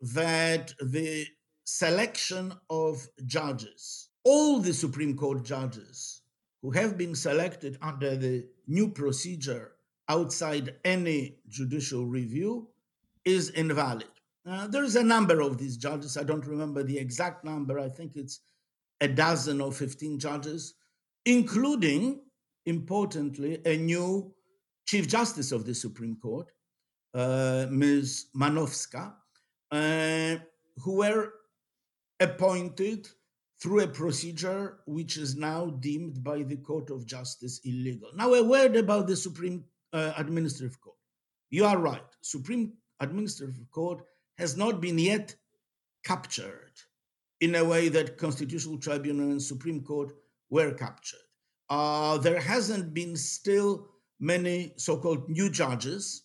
that 0.00 0.72
the 0.80 1.26
selection 1.64 2.52
of 2.68 3.06
judges, 3.26 4.08
all 4.24 4.60
the 4.60 4.72
Supreme 4.72 5.16
Court 5.16 5.44
judges 5.44 6.22
who 6.62 6.70
have 6.70 6.96
been 6.98 7.14
selected 7.14 7.78
under 7.80 8.16
the 8.16 8.46
new 8.66 8.88
procedure 8.88 9.72
outside 10.08 10.74
any 10.84 11.36
judicial 11.48 12.06
review, 12.06 12.68
is 13.24 13.50
invalid. 13.50 14.08
Uh, 14.46 14.66
there 14.66 14.84
is 14.84 14.96
a 14.96 15.04
number 15.04 15.40
of 15.40 15.58
these 15.58 15.76
judges. 15.76 16.16
I 16.16 16.22
don't 16.22 16.46
remember 16.46 16.82
the 16.82 16.98
exact 16.98 17.44
number. 17.44 17.78
I 17.78 17.88
think 17.88 18.16
it's 18.16 18.40
a 19.00 19.08
dozen 19.08 19.60
or 19.60 19.72
15 19.72 20.18
judges 20.18 20.74
including, 21.24 22.20
importantly, 22.66 23.60
a 23.64 23.76
new 23.76 24.34
Chief 24.86 25.06
Justice 25.08 25.52
of 25.52 25.64
the 25.64 25.74
Supreme 25.74 26.16
Court, 26.16 26.50
uh, 27.14 27.66
Ms. 27.70 28.26
Manowska, 28.36 29.14
uh, 29.70 30.36
who 30.76 30.96
were 30.96 31.32
appointed 32.18 33.08
through 33.62 33.80
a 33.80 33.88
procedure 33.88 34.78
which 34.86 35.16
is 35.16 35.36
now 35.36 35.66
deemed 35.66 36.24
by 36.24 36.42
the 36.42 36.56
Court 36.56 36.90
of 36.90 37.06
Justice 37.06 37.60
illegal. 37.64 38.08
Now, 38.14 38.32
a 38.34 38.42
word 38.42 38.76
about 38.76 39.06
the 39.06 39.16
Supreme 39.16 39.64
uh, 39.92 40.12
Administrative 40.16 40.80
Court. 40.80 40.96
You 41.50 41.66
are 41.66 41.78
right. 41.78 42.02
Supreme 42.22 42.72
Administrative 43.00 43.70
Court 43.70 44.02
has 44.38 44.56
not 44.56 44.80
been 44.80 44.98
yet 44.98 45.34
captured 46.04 46.72
in 47.40 47.54
a 47.54 47.64
way 47.64 47.88
that 47.88 48.16
Constitutional 48.16 48.78
Tribunal 48.78 49.30
and 49.30 49.42
Supreme 49.42 49.82
Court 49.82 50.12
were 50.50 50.72
captured. 50.72 51.20
Uh, 51.68 52.18
there 52.18 52.40
hasn't 52.40 52.92
been 52.92 53.16
still 53.16 53.88
many 54.18 54.74
so-called 54.76 55.28
new 55.28 55.48
judges, 55.48 56.24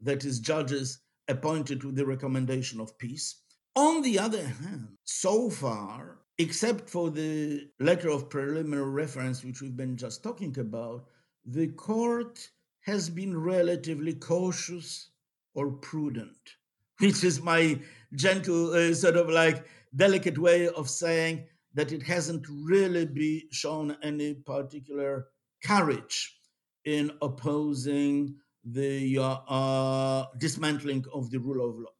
that 0.00 0.24
is, 0.24 0.38
judges 0.40 1.00
appointed 1.28 1.82
with 1.82 1.96
the 1.96 2.06
recommendation 2.06 2.80
of 2.80 2.96
PiS. 2.98 3.40
On 3.74 4.02
the 4.02 4.18
other 4.18 4.46
hand, 4.46 4.88
so 5.04 5.50
far, 5.50 6.18
except 6.38 6.88
for 6.88 7.10
the 7.10 7.68
letter 7.80 8.10
of 8.10 8.28
preliminary 8.28 8.88
reference, 8.88 9.42
which 9.42 9.62
we've 9.62 9.76
been 9.76 9.96
just 9.96 10.22
talking 10.22 10.56
about, 10.58 11.06
the 11.44 11.68
court 11.68 12.50
has 12.82 13.08
been 13.08 13.36
relatively 13.36 14.14
cautious 14.14 15.10
or 15.54 15.70
prudent, 15.70 16.56
which 16.98 17.24
is 17.24 17.40
my 17.40 17.80
gentle, 18.14 18.72
uh, 18.72 18.92
sort 18.94 19.16
of 19.16 19.28
like 19.28 19.66
delicate 19.96 20.38
way 20.38 20.68
of 20.68 20.90
saying 20.90 21.46
that 21.74 21.92
it 21.92 22.02
hasn't 22.02 22.46
really 22.48 23.04
be 23.04 23.46
shown 23.50 23.96
any 24.02 24.34
particular 24.34 25.26
courage 25.62 26.38
in 26.84 27.10
opposing 27.22 28.36
the 28.64 29.18
uh, 29.18 29.22
uh, 29.48 30.26
dismantling 30.38 31.04
of 31.12 31.30
the 31.30 31.38
rule 31.38 31.68
of 31.68 31.76
law. 31.76 31.90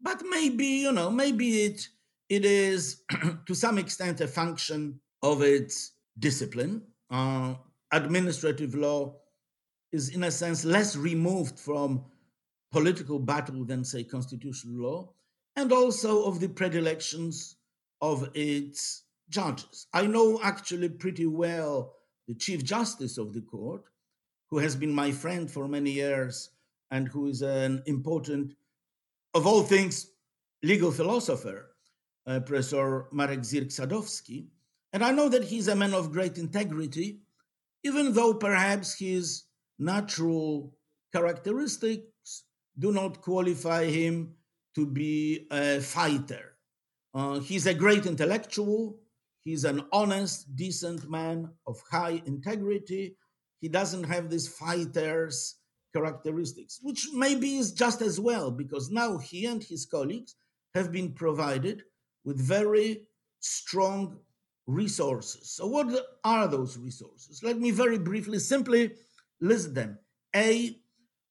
But 0.00 0.22
maybe, 0.28 0.66
you 0.66 0.92
know, 0.92 1.10
maybe 1.10 1.62
it 1.62 1.88
it 2.28 2.44
is 2.44 3.02
to 3.46 3.54
some 3.54 3.78
extent 3.78 4.20
a 4.20 4.28
function 4.28 5.00
of 5.22 5.42
its 5.42 5.92
discipline. 6.18 6.82
Uh, 7.10 7.54
administrative 7.92 8.74
law 8.74 9.16
is, 9.92 10.10
in 10.10 10.24
a 10.24 10.30
sense, 10.30 10.64
less 10.64 10.96
removed 10.96 11.58
from 11.58 12.04
political 12.70 13.18
battle 13.18 13.64
than, 13.64 13.84
say, 13.84 14.04
constitutional 14.04 14.82
law, 14.82 15.12
and 15.56 15.72
also 15.72 16.24
of 16.24 16.38
the 16.38 16.48
predilections 16.48 17.56
of 18.02 18.28
its 18.34 19.04
judges. 19.30 19.86
I 19.92 20.06
know 20.06 20.40
actually 20.42 20.88
pretty 20.88 21.26
well 21.26 21.94
the 22.26 22.34
Chief 22.34 22.64
Justice 22.64 23.18
of 23.18 23.32
the 23.32 23.40
court, 23.40 23.84
who 24.50 24.58
has 24.58 24.76
been 24.76 24.92
my 24.92 25.12
friend 25.12 25.50
for 25.50 25.68
many 25.68 25.90
years 25.92 26.50
and 26.90 27.08
who 27.08 27.26
is 27.26 27.42
an 27.42 27.82
important, 27.86 28.54
of 29.34 29.46
all 29.46 29.62
things, 29.62 30.10
legal 30.62 30.90
philosopher, 30.90 31.70
uh, 32.26 32.40
Professor 32.40 33.06
Marek 33.12 33.40
Zirk-Sadowski. 33.40 34.46
And 34.92 35.04
I 35.04 35.12
know 35.12 35.28
that 35.28 35.44
he's 35.44 35.68
a 35.68 35.76
man 35.76 35.94
of 35.94 36.12
great 36.12 36.38
integrity, 36.38 37.20
even 37.84 38.12
though 38.12 38.34
perhaps 38.34 38.98
his 38.98 39.44
natural 39.78 40.74
characteristics 41.12 42.44
do 42.78 42.92
not 42.92 43.20
qualify 43.20 43.84
him 43.84 44.34
to 44.74 44.86
be 44.86 45.46
a 45.50 45.80
fighter. 45.80 46.54
Uh, 47.14 47.40
he's 47.40 47.66
a 47.66 47.74
great 47.74 48.06
intellectual. 48.06 48.98
He's 49.48 49.64
an 49.64 49.80
honest, 49.92 50.54
decent 50.56 51.08
man 51.08 51.48
of 51.66 51.82
high 51.90 52.20
integrity. 52.26 53.16
He 53.62 53.68
doesn't 53.70 54.04
have 54.04 54.28
these 54.28 54.46
fighters' 54.46 55.54
characteristics, 55.94 56.80
which 56.82 57.08
maybe 57.14 57.56
is 57.56 57.72
just 57.72 58.02
as 58.02 58.20
well, 58.20 58.50
because 58.50 58.90
now 58.90 59.16
he 59.16 59.46
and 59.46 59.64
his 59.64 59.86
colleagues 59.86 60.34
have 60.74 60.92
been 60.92 61.14
provided 61.14 61.84
with 62.26 62.38
very 62.38 63.06
strong 63.40 64.18
resources. 64.66 65.52
So, 65.52 65.66
what 65.66 65.98
are 66.24 66.46
those 66.46 66.76
resources? 66.76 67.42
Let 67.42 67.58
me 67.58 67.70
very 67.70 67.98
briefly 67.98 68.40
simply 68.40 68.96
list 69.40 69.74
them. 69.74 69.98
A, 70.36 70.78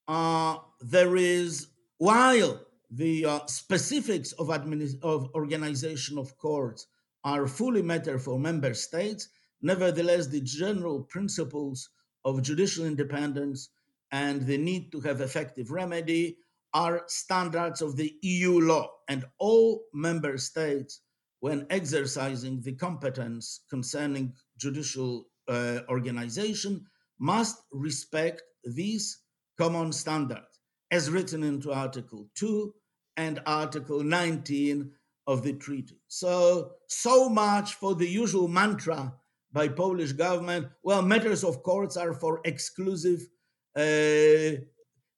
uh, 0.07 0.57
there 0.81 1.15
is, 1.17 1.67
while 1.99 2.65
the 2.89 3.25
uh, 3.25 3.45
specifics 3.45 4.31
of, 4.31 4.47
administ- 4.47 5.03
of 5.03 5.29
organization 5.35 6.17
of 6.17 6.35
courts 6.39 6.87
are 7.23 7.47
fully 7.47 7.81
matter 7.81 8.19
for 8.19 8.39
member 8.39 8.73
states, 8.73 9.29
nevertheless, 9.61 10.27
the 10.27 10.41
general 10.41 11.03
principles 11.03 11.89
of 12.23 12.41
judicial 12.41 12.85
independence 12.85 13.69
and 14.11 14.45
the 14.45 14.57
need 14.57 14.91
to 14.91 15.01
have 15.01 15.21
effective 15.21 15.71
remedy 15.71 16.37
are 16.73 17.03
standards 17.07 17.81
of 17.81 17.95
the 17.95 18.13
EU 18.21 18.59
law, 18.59 18.89
and 19.07 19.25
all 19.39 19.85
member 19.93 20.37
states, 20.37 21.01
when 21.39 21.65
exercising 21.69 22.61
the 22.61 22.73
competence 22.73 23.61
concerning 23.69 24.33
judicial 24.57 25.27
uh, 25.47 25.79
organization, 25.89 26.85
must 27.19 27.57
respect 27.71 28.41
these 28.63 29.19
common 29.57 29.91
standards 29.91 30.59
as 30.91 31.09
written 31.09 31.43
into 31.43 31.71
Article 31.71 32.27
2 32.35 32.73
and 33.17 33.41
Article 33.45 34.03
19 34.03 34.91
of 35.25 35.43
the 35.43 35.53
treaty. 35.53 35.96
So, 36.07 36.71
so 36.87 37.29
much 37.29 37.75
for 37.75 37.95
the 37.95 38.07
usual 38.07 38.47
mantra 38.47 39.13
by 39.51 39.67
Polish 39.67 40.13
government. 40.13 40.67
Well, 40.83 41.01
matters 41.01 41.43
of 41.43 41.63
courts 41.63 41.97
are 41.97 42.13
for 42.13 42.41
exclusive 42.45 43.27
uh, 43.75 44.61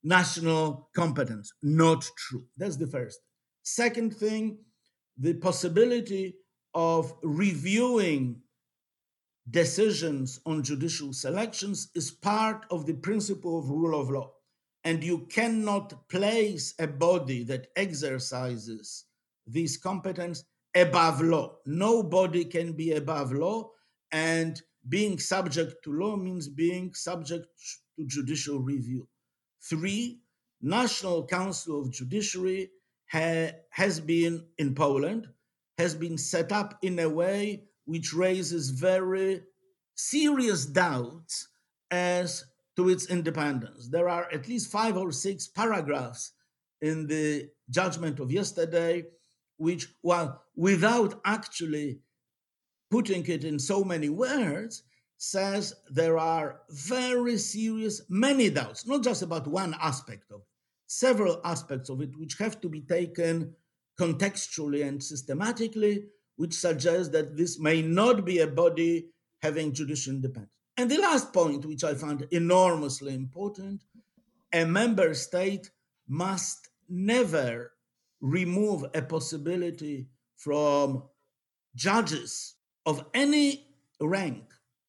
national 0.04 0.90
competence. 0.96 1.54
Not 1.62 2.10
true. 2.18 2.46
That's 2.58 2.78
the 2.78 2.88
first. 2.88 3.20
Second 3.64 4.16
thing, 4.16 4.60
the 5.18 5.34
possibility 5.34 6.36
of 6.74 7.14
reviewing 7.24 8.42
decisions 9.50 10.40
on 10.46 10.64
judicial 10.64 11.14
selections 11.14 11.90
is 11.96 12.12
part 12.12 12.66
of 12.70 12.86
the 12.86 12.94
principle 12.94 13.60
of 13.60 13.70
rule 13.70 14.00
of 14.00 14.10
law. 14.10 14.32
And 14.84 15.04
you 15.04 15.28
cannot 15.30 16.08
place 16.10 16.74
a 16.80 16.88
body 16.88 17.44
that 17.44 17.68
exercises 17.76 19.06
this 19.46 19.78
competence 19.78 20.46
above 20.76 21.22
law. 21.22 21.58
Nobody 21.66 22.46
can 22.46 22.74
be 22.74 22.94
above 22.94 23.32
law. 23.32 23.72
And 24.12 24.62
being 24.88 25.20
subject 25.20 25.84
to 25.84 25.92
law 25.92 26.16
means 26.16 26.48
being 26.48 26.94
subject 26.94 27.48
to 27.98 28.06
judicial 28.06 28.60
review. 28.60 29.08
Three, 29.62 30.22
National 30.62 31.26
Council 31.26 31.82
of 31.82 31.92
Judiciary 31.92 32.70
ha- 33.12 33.52
has 33.72 34.00
been 34.00 34.46
in 34.58 34.74
Poland, 34.76 35.28
has 35.78 35.96
been 35.96 36.18
set 36.18 36.52
up 36.52 36.78
in 36.82 37.00
a 37.00 37.10
way 37.10 37.64
which 37.86 38.14
raises 38.14 38.70
very 38.70 39.42
serious 39.96 40.66
doubts 40.66 41.48
as 41.92 42.46
to 42.76 42.90
its 42.90 43.08
independence. 43.08 43.90
There 43.90 44.08
are 44.08 44.32
at 44.32 44.48
least 44.48 44.72
five 44.72 44.96
or 44.96 45.12
six 45.12 45.48
paragraphs 45.48 46.34
in 46.82 47.08
the 47.08 47.50
judgment 47.70 48.20
of 48.20 48.32
yesterday, 48.32 49.04
which, 49.60 49.88
while 50.02 50.42
without 50.56 51.20
actually 51.26 52.00
putting 52.90 53.26
it 53.28 53.44
in 53.44 53.60
so 53.60 53.84
many 53.84 54.10
words, 54.10 54.84
says 55.18 55.76
there 55.92 56.18
are 56.18 56.62
very 56.70 57.38
serious, 57.38 58.02
many 58.10 58.50
doubts, 58.50 58.88
not 58.88 59.04
just 59.04 59.22
about 59.22 59.46
one 59.48 59.76
aspect 59.82 60.32
of 60.32 60.40
it, 60.40 60.48
several 60.88 61.42
aspects 61.44 61.90
of 61.90 62.02
it, 62.02 62.18
which 62.18 62.38
have 62.40 62.60
to 62.62 62.70
be 62.70 62.82
taken 62.82 63.54
contextually 64.00 64.88
and 64.88 65.04
systematically, 65.04 66.06
which 66.38 66.54
suggests 66.54 67.10
that 67.10 67.36
this 67.36 67.60
may 67.60 67.82
not 67.82 68.24
be 68.24 68.40
a 68.40 68.48
body 68.48 69.10
having 69.42 69.74
judicial 69.74 70.14
independence. 70.14 70.54
And 70.78 70.90
the 70.90 71.00
last 71.00 71.34
point, 71.34 71.66
which 71.66 71.84
I 71.84 71.94
found 71.96 72.26
enormously 72.32 73.14
important 73.14 73.84
a 74.54 74.66
member 74.66 75.14
state 75.14 75.70
must 76.08 76.70
never 76.88 77.74
remove 78.22 78.86
a 78.94 79.02
possibility 79.02 80.08
from 80.38 81.04
judges 81.76 82.56
of 82.86 83.06
any 83.14 83.68
rank 84.02 84.44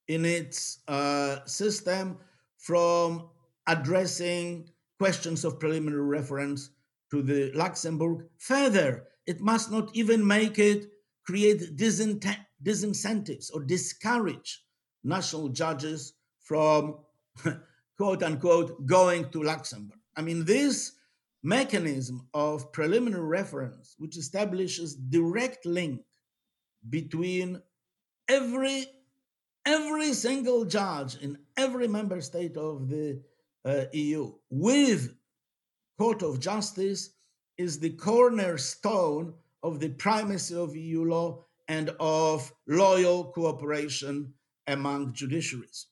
in 0.07 0.25
its 0.25 0.79
uh, 0.87 1.43
system 1.45 2.17
from 2.57 3.29
addressing 3.67 4.69
questions 4.99 5.45
of 5.45 5.59
preliminary 5.59 6.03
reference 6.03 6.71
to 7.09 7.21
the 7.21 7.51
Luxembourg. 7.53 8.25
Further, 8.39 9.07
it 9.25 9.41
must 9.41 9.71
not 9.71 9.89
even 9.93 10.25
make 10.25 10.59
it 10.59 10.89
create 11.25 11.77
disincentives 11.77 13.53
or 13.53 13.63
discourage 13.63 14.63
national 15.03 15.49
judges 15.49 16.13
from 16.43 16.97
quote 17.97 18.23
unquote 18.23 18.85
going 18.85 19.29
to 19.29 19.43
Luxembourg. 19.43 19.99
I 20.15 20.21
mean, 20.21 20.45
this 20.45 20.93
mechanism 21.43 22.27
of 22.33 22.71
preliminary 22.71 23.23
reference, 23.23 23.95
which 23.97 24.17
establishes 24.17 24.95
direct 24.95 25.65
link 25.65 26.01
between 26.89 27.61
every 28.27 28.85
every 29.65 30.13
single 30.13 30.65
judge 30.65 31.15
in 31.17 31.37
every 31.55 31.87
member 31.87 32.19
state 32.21 32.57
of 32.57 32.89
the 32.89 33.21
uh, 33.65 33.85
EU 33.93 34.33
with 34.49 35.13
Court 35.99 36.23
of 36.23 36.39
Justice 36.39 37.11
is 37.57 37.79
the 37.79 37.91
cornerstone 37.91 39.35
of 39.61 39.79
the 39.79 39.89
primacy 39.89 40.55
of 40.55 40.75
EU 40.75 41.05
law 41.05 41.45
and 41.67 41.91
of 41.99 42.51
loyal 42.67 43.25
cooperation 43.25 44.33
among 44.67 45.13
judiciaries. 45.13 45.85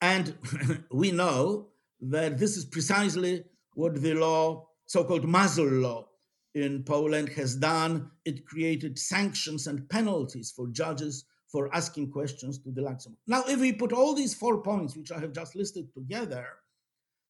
And 0.00 0.36
we 0.92 1.12
know 1.12 1.68
that 2.00 2.38
this 2.38 2.56
is 2.58 2.66
precisely 2.66 3.44
what 3.74 4.00
the 4.00 4.14
law, 4.14 4.68
so 4.86 5.04
called 5.04 5.24
muzzle 5.24 5.66
law, 5.66 6.08
in 6.54 6.84
Poland 6.84 7.28
has 7.30 7.56
done. 7.56 8.10
It 8.24 8.46
created 8.46 8.98
sanctions 8.98 9.66
and 9.66 9.88
penalties 9.88 10.52
for 10.54 10.68
judges 10.68 11.24
for 11.48 11.74
asking 11.74 12.10
questions 12.10 12.58
to 12.58 12.70
the 12.70 12.82
Luxembourg. 12.82 13.18
Now, 13.26 13.44
if 13.48 13.60
we 13.60 13.72
put 13.72 13.92
all 13.92 14.14
these 14.14 14.34
four 14.34 14.62
points, 14.62 14.96
which 14.96 15.12
I 15.12 15.20
have 15.20 15.32
just 15.32 15.54
listed 15.54 15.92
together, 15.94 16.46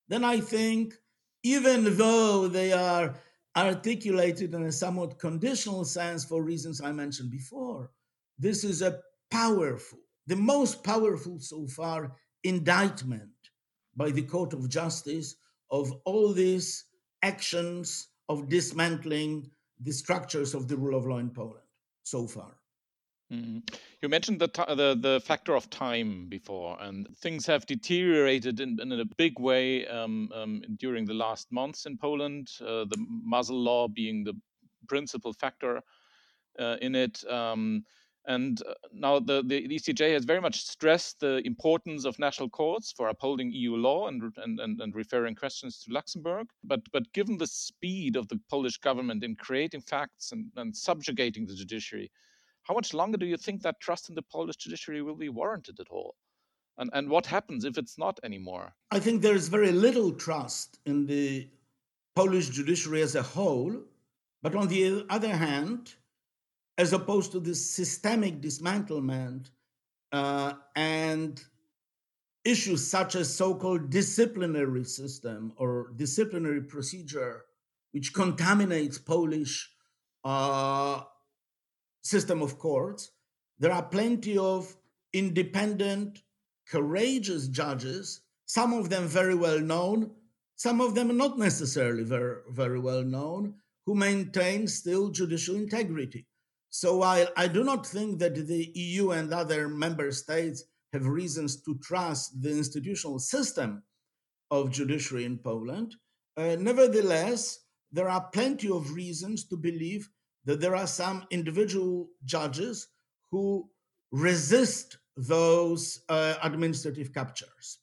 then 0.09 0.25
I 0.25 0.41
think 0.41 0.95
even 1.43 1.97
though 1.97 2.49
they 2.49 2.73
are 2.73 3.15
articulated 3.57 4.55
in 4.55 4.65
a 4.65 4.73
somewhat 4.73 5.19
conditional 5.19 5.85
sense 5.85 6.25
for 6.25 6.43
reasons 6.43 6.81
I 6.81 6.93
mentioned 6.93 7.31
before. 7.31 7.91
This 8.39 8.65
is 8.65 8.83
a 8.83 9.01
powerful, 9.31 10.01
the 10.27 10.37
most 10.37 10.83
powerful 10.83 11.39
so 11.39 11.67
far 11.69 12.17
indictment 12.43 13.31
by 13.97 14.11
the 14.11 14.23
Court 14.23 14.53
of 14.53 14.69
Justice 14.69 15.37
of 15.71 15.93
all 16.05 16.33
these 16.33 16.85
actions 17.25 18.09
of 18.29 18.49
dismantling 18.49 19.51
the 19.81 19.93
structures 19.93 20.55
of 20.55 20.69
the 20.69 20.77
rule 20.77 20.97
of 20.97 21.07
law 21.07 21.19
in 21.19 21.31
Poland 21.31 21.67
so 22.03 22.27
far. 22.27 22.53
Mm. 23.33 23.63
You 24.03 24.09
mentioned 24.11 24.39
the, 24.39 24.49
the 24.49 24.99
the 25.01 25.21
factor 25.25 25.55
of 25.57 25.71
time 25.71 26.27
before, 26.29 26.77
and 26.81 27.09
things 27.17 27.47
have 27.47 27.65
deteriorated 27.65 28.61
in, 28.61 28.79
in 28.81 28.93
a 28.93 29.05
big 29.17 29.41
way 29.41 29.87
um, 29.87 30.31
um, 30.35 30.63
during 30.79 31.07
the 31.07 31.15
last 31.15 31.51
months 31.51 31.87
in 31.87 31.97
Poland. 31.97 32.51
Uh, 32.61 32.85
the 32.85 32.99
muzzle 33.09 33.59
law 33.59 33.89
being 33.89 34.25
the 34.25 34.35
principal 34.89 35.33
factor 35.33 35.81
uh, 36.59 36.77
in 36.83 36.95
it. 36.95 37.25
Um, 37.31 37.85
and 38.27 38.63
uh, 38.63 38.75
now 38.93 39.19
the, 39.19 39.43
the 39.45 39.69
ECJ 39.69 40.15
has 40.15 40.25
very 40.25 40.41
much 40.41 40.65
stressed 40.65 41.21
the 41.21 41.47
importance 41.47 42.05
of 42.05 42.19
national 42.19 42.49
courts 42.49 42.93
for 42.97 43.09
upholding 43.09 43.51
EU 43.53 43.77
law 43.77 44.09
and, 44.09 44.33
and, 44.39 44.61
and, 44.61 44.81
and, 44.81 44.95
referring 44.95 45.35
questions 45.35 45.83
to 45.83 45.93
Luxembourg. 45.93 46.47
But, 46.63 46.81
but 46.93 47.13
given 47.13 47.37
the 47.37 47.47
speed 47.47 48.17
of 48.17 48.29
the 48.29 48.41
Polish 48.49 48.79
government 48.79 49.25
in 49.25 49.37
creating 49.37 49.83
facts 49.83 50.33
and, 50.33 50.47
and 50.57 50.75
subjugating 50.75 51.47
the 51.47 51.55
judiciary, 51.55 52.11
how 52.63 52.75
much 52.75 52.95
longer 52.95 53.19
do 53.19 53.27
you 53.27 53.37
think 53.37 53.63
that 53.63 53.81
trust 53.81 54.09
in 54.09 54.15
the 54.15 54.23
Polish 54.23 54.57
judiciary 54.57 55.03
will 55.03 55.17
be 55.17 55.29
warranted 55.29 55.79
at 55.81 55.89
all? 55.91 56.15
And, 56.79 56.91
and 56.95 57.09
what 57.09 57.27
happens 57.27 57.65
if 57.65 57.77
it's 57.77 57.99
not 57.99 58.19
anymore? 58.25 58.75
I 58.91 59.01
think 59.01 59.21
there 59.21 59.35
is 59.35 59.49
very 59.49 59.71
little 59.71 60.13
trust 60.13 60.79
in 60.87 61.07
the 61.07 61.49
Polish 62.17 62.49
judiciary 62.49 63.03
as 63.03 63.15
a 63.15 63.23
whole. 63.23 63.83
But 64.43 64.55
on 64.55 64.69
the 64.69 65.07
other 65.09 65.35
hand, 65.35 65.95
as 66.77 66.93
opposed 66.93 67.33
to 67.33 67.41
this 67.41 67.71
systemic 67.71 68.41
dismantlement 68.41 69.51
uh, 70.13 70.55
and 70.77 71.43
issues 72.45 72.87
such 72.87 73.15
as 73.15 73.35
so-called 73.35 73.91
disciplinary 73.91 74.85
system 74.85 75.53
or 75.57 75.93
disciplinary 75.97 76.63
procedure, 76.63 77.45
which 77.93 78.13
contaminates 78.13 78.99
Polish 78.99 79.71
uh, 80.25 81.01
system 82.03 82.43
of 82.43 82.59
courts, 82.59 83.13
there 83.59 83.73
are 83.73 83.83
plenty 83.83 84.37
of 84.37 84.77
independent, 85.13 86.23
courageous 86.69 87.49
judges, 87.49 88.21
some 88.47 88.73
of 88.73 88.91
them 88.91 89.07
very 89.07 89.35
well 89.35 89.61
known, 89.61 90.11
some 90.57 90.81
of 90.81 90.95
them 90.95 91.17
not 91.17 91.39
necessarily 91.39 92.03
very, 92.03 92.37
very 92.51 92.79
well 92.79 93.03
known, 93.03 93.55
who 93.87 93.95
maintain 93.95 94.67
still 94.67 95.09
judicial 95.11 95.57
integrity. 95.57 96.27
So 96.77 96.97
while 96.97 97.29
I 97.37 97.47
do 97.47 97.63
not 97.63 97.87
think 97.87 98.19
that 98.19 98.35
the 98.35 98.73
EU 98.75 99.13
and 99.13 99.33
other 99.33 99.69
member 99.69 100.11
states 100.11 100.65
have 100.93 101.07
reasons 101.07 101.63
to 101.63 101.79
trust 101.79 102.43
the 102.43 102.51
institutional 102.51 103.21
system 103.21 103.85
of 104.51 104.73
judiciary 104.73 105.25
in 105.25 105.39
Poland, 105.39 105.95
uh, 106.37 106.57
nevertheless, 106.59 107.61
there 107.93 108.09
are 108.09 108.29
plenty 108.33 108.69
of 108.69 108.93
reasons 108.93 109.45
to 109.51 109.57
believe 109.57 110.09
that 110.47 110.61
there 110.61 110.75
are 110.75 110.89
some 110.89 111.25
individual 111.31 112.09
judges 112.25 112.89
who 113.31 113.71
resist 114.11 114.99
those 115.17 116.01
uh, 116.09 116.35
administrative 116.43 117.15
captures. 117.15 117.79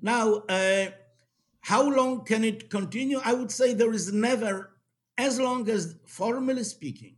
Now, 0.00 0.36
uh, 0.48 0.86
how 1.60 1.86
long 1.86 2.24
can 2.24 2.44
it 2.44 2.70
continue? 2.70 3.20
I 3.22 3.34
would 3.34 3.52
say 3.52 3.74
there 3.74 3.92
is 3.92 4.10
never, 4.10 4.70
as 5.18 5.38
long 5.38 5.68
as, 5.68 5.96
formally 6.06 6.64
speaking, 6.64 7.16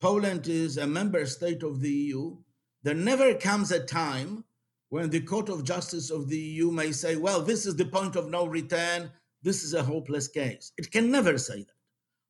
Poland 0.00 0.48
is 0.48 0.76
a 0.76 0.86
member 0.86 1.26
state 1.26 1.62
of 1.62 1.80
the 1.80 1.90
EU, 1.90 2.36
there 2.82 2.94
never 2.94 3.34
comes 3.34 3.70
a 3.70 3.84
time 3.84 4.44
when 4.88 5.10
the 5.10 5.20
Court 5.20 5.48
of 5.48 5.64
Justice 5.64 6.10
of 6.10 6.28
the 6.28 6.38
EU 6.38 6.70
may 6.70 6.90
say, 6.90 7.16
well, 7.16 7.42
this 7.42 7.66
is 7.66 7.76
the 7.76 7.84
point 7.84 8.16
of 8.16 8.30
no 8.30 8.46
return, 8.46 9.10
this 9.42 9.62
is 9.62 9.74
a 9.74 9.82
hopeless 9.82 10.26
case. 10.26 10.72
It 10.78 10.90
can 10.90 11.10
never 11.10 11.38
say 11.38 11.60
that. 11.60 11.76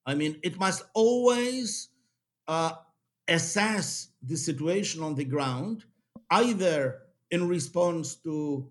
I 0.04 0.14
mean, 0.14 0.38
it 0.42 0.58
must 0.58 0.82
always 0.94 1.88
uh, 2.48 2.72
assess 3.28 4.08
the 4.22 4.36
situation 4.36 5.02
on 5.02 5.14
the 5.14 5.24
ground, 5.24 5.84
either 6.30 7.02
in 7.30 7.46
response 7.48 8.16
to 8.16 8.70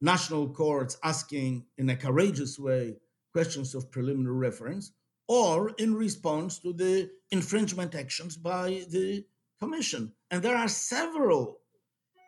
national 0.00 0.48
courts 0.50 0.96
asking 1.02 1.66
in 1.76 1.90
a 1.90 1.96
courageous 1.96 2.58
way 2.58 2.96
questions 3.32 3.74
of 3.74 3.90
preliminary 3.90 4.36
reference, 4.36 4.92
or 5.30 5.70
in 5.78 5.94
response 5.94 6.58
to 6.58 6.72
the 6.72 7.08
infringement 7.30 7.94
actions 7.94 8.36
by 8.36 8.82
the 8.90 9.24
Commission. 9.60 10.12
And 10.32 10.42
there 10.42 10.56
are 10.56 10.66
several 10.66 11.60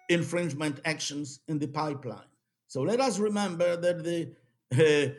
infringement 0.09 0.79
actions 0.85 1.41
in 1.49 1.59
the 1.59 1.67
pipeline. 1.67 2.31
So 2.69 2.83
let 2.83 3.01
us 3.01 3.19
remember 3.19 3.77
that 3.77 4.05
the 4.05 4.21
uh, 4.71 5.15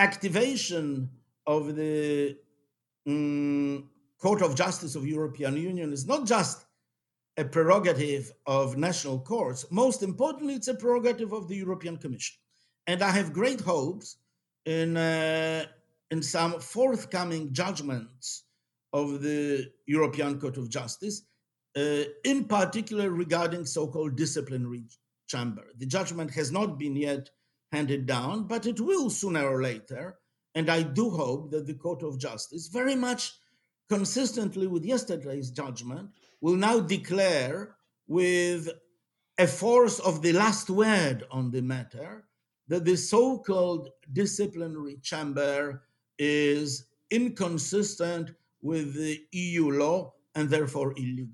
activation 0.00 1.08
of 1.46 1.76
the 1.76 2.36
um, 3.06 3.88
Court 4.18 4.42
of 4.42 4.56
Justice 4.56 4.96
of 4.96 5.06
European 5.06 5.56
Union 5.56 5.92
is 5.92 6.06
not 6.06 6.26
just 6.26 6.66
a 7.36 7.44
prerogative 7.44 8.32
of 8.46 8.76
national 8.76 9.20
courts. 9.20 9.64
Most 9.70 10.02
importantly, 10.02 10.54
it's 10.54 10.66
a 10.66 10.74
prerogative 10.74 11.32
of 11.32 11.46
the 11.46 11.54
European 11.54 11.98
Commission. 11.98 12.36
And 12.88 13.00
I 13.00 13.10
have 13.10 13.32
great 13.32 13.60
hopes 13.60 14.16
in 14.64 14.96
uh, 14.96 15.66
in 16.10 16.22
some 16.22 16.60
forthcoming 16.60 17.52
judgments 17.52 18.44
of 18.92 19.22
the 19.22 19.70
European 19.86 20.40
Court 20.40 20.56
of 20.56 20.70
Justice, 20.70 21.22
uh, 21.76 22.04
in 22.24 22.44
particular 22.44 23.10
regarding 23.10 23.66
so-called 23.66 24.16
disciplinary 24.16 24.84
chamber. 25.26 25.66
The 25.76 25.86
judgment 25.86 26.30
has 26.32 26.52
not 26.52 26.78
been 26.78 26.96
yet 26.96 27.28
handed 27.72 28.06
down, 28.06 28.46
but 28.46 28.66
it 28.66 28.80
will 28.80 29.10
sooner 29.10 29.46
or 29.46 29.62
later. 29.62 30.16
And 30.54 30.70
I 30.70 30.82
do 30.82 31.10
hope 31.10 31.50
that 31.50 31.66
the 31.66 31.74
Court 31.74 32.02
of 32.02 32.18
Justice, 32.18 32.68
very 32.68 32.94
much 32.94 33.34
consistently 33.88 34.66
with 34.66 34.84
yesterday's 34.84 35.50
judgment, 35.50 36.10
will 36.40 36.56
now 36.56 36.80
declare 36.80 37.76
with 38.06 38.70
a 39.38 39.46
force 39.46 39.98
of 39.98 40.22
the 40.22 40.32
last 40.32 40.70
word 40.70 41.24
on 41.30 41.50
the 41.50 41.60
matter 41.60 42.24
that 42.68 42.84
the 42.84 42.96
so 42.96 43.38
called 43.38 43.90
disciplinary 44.12 44.96
chamber 45.02 45.82
is 46.18 46.86
inconsistent 47.10 48.30
with 48.62 48.94
the 48.94 49.24
EU 49.32 49.70
law 49.70 50.12
and 50.34 50.50
therefore 50.50 50.92
illegal. 50.96 51.28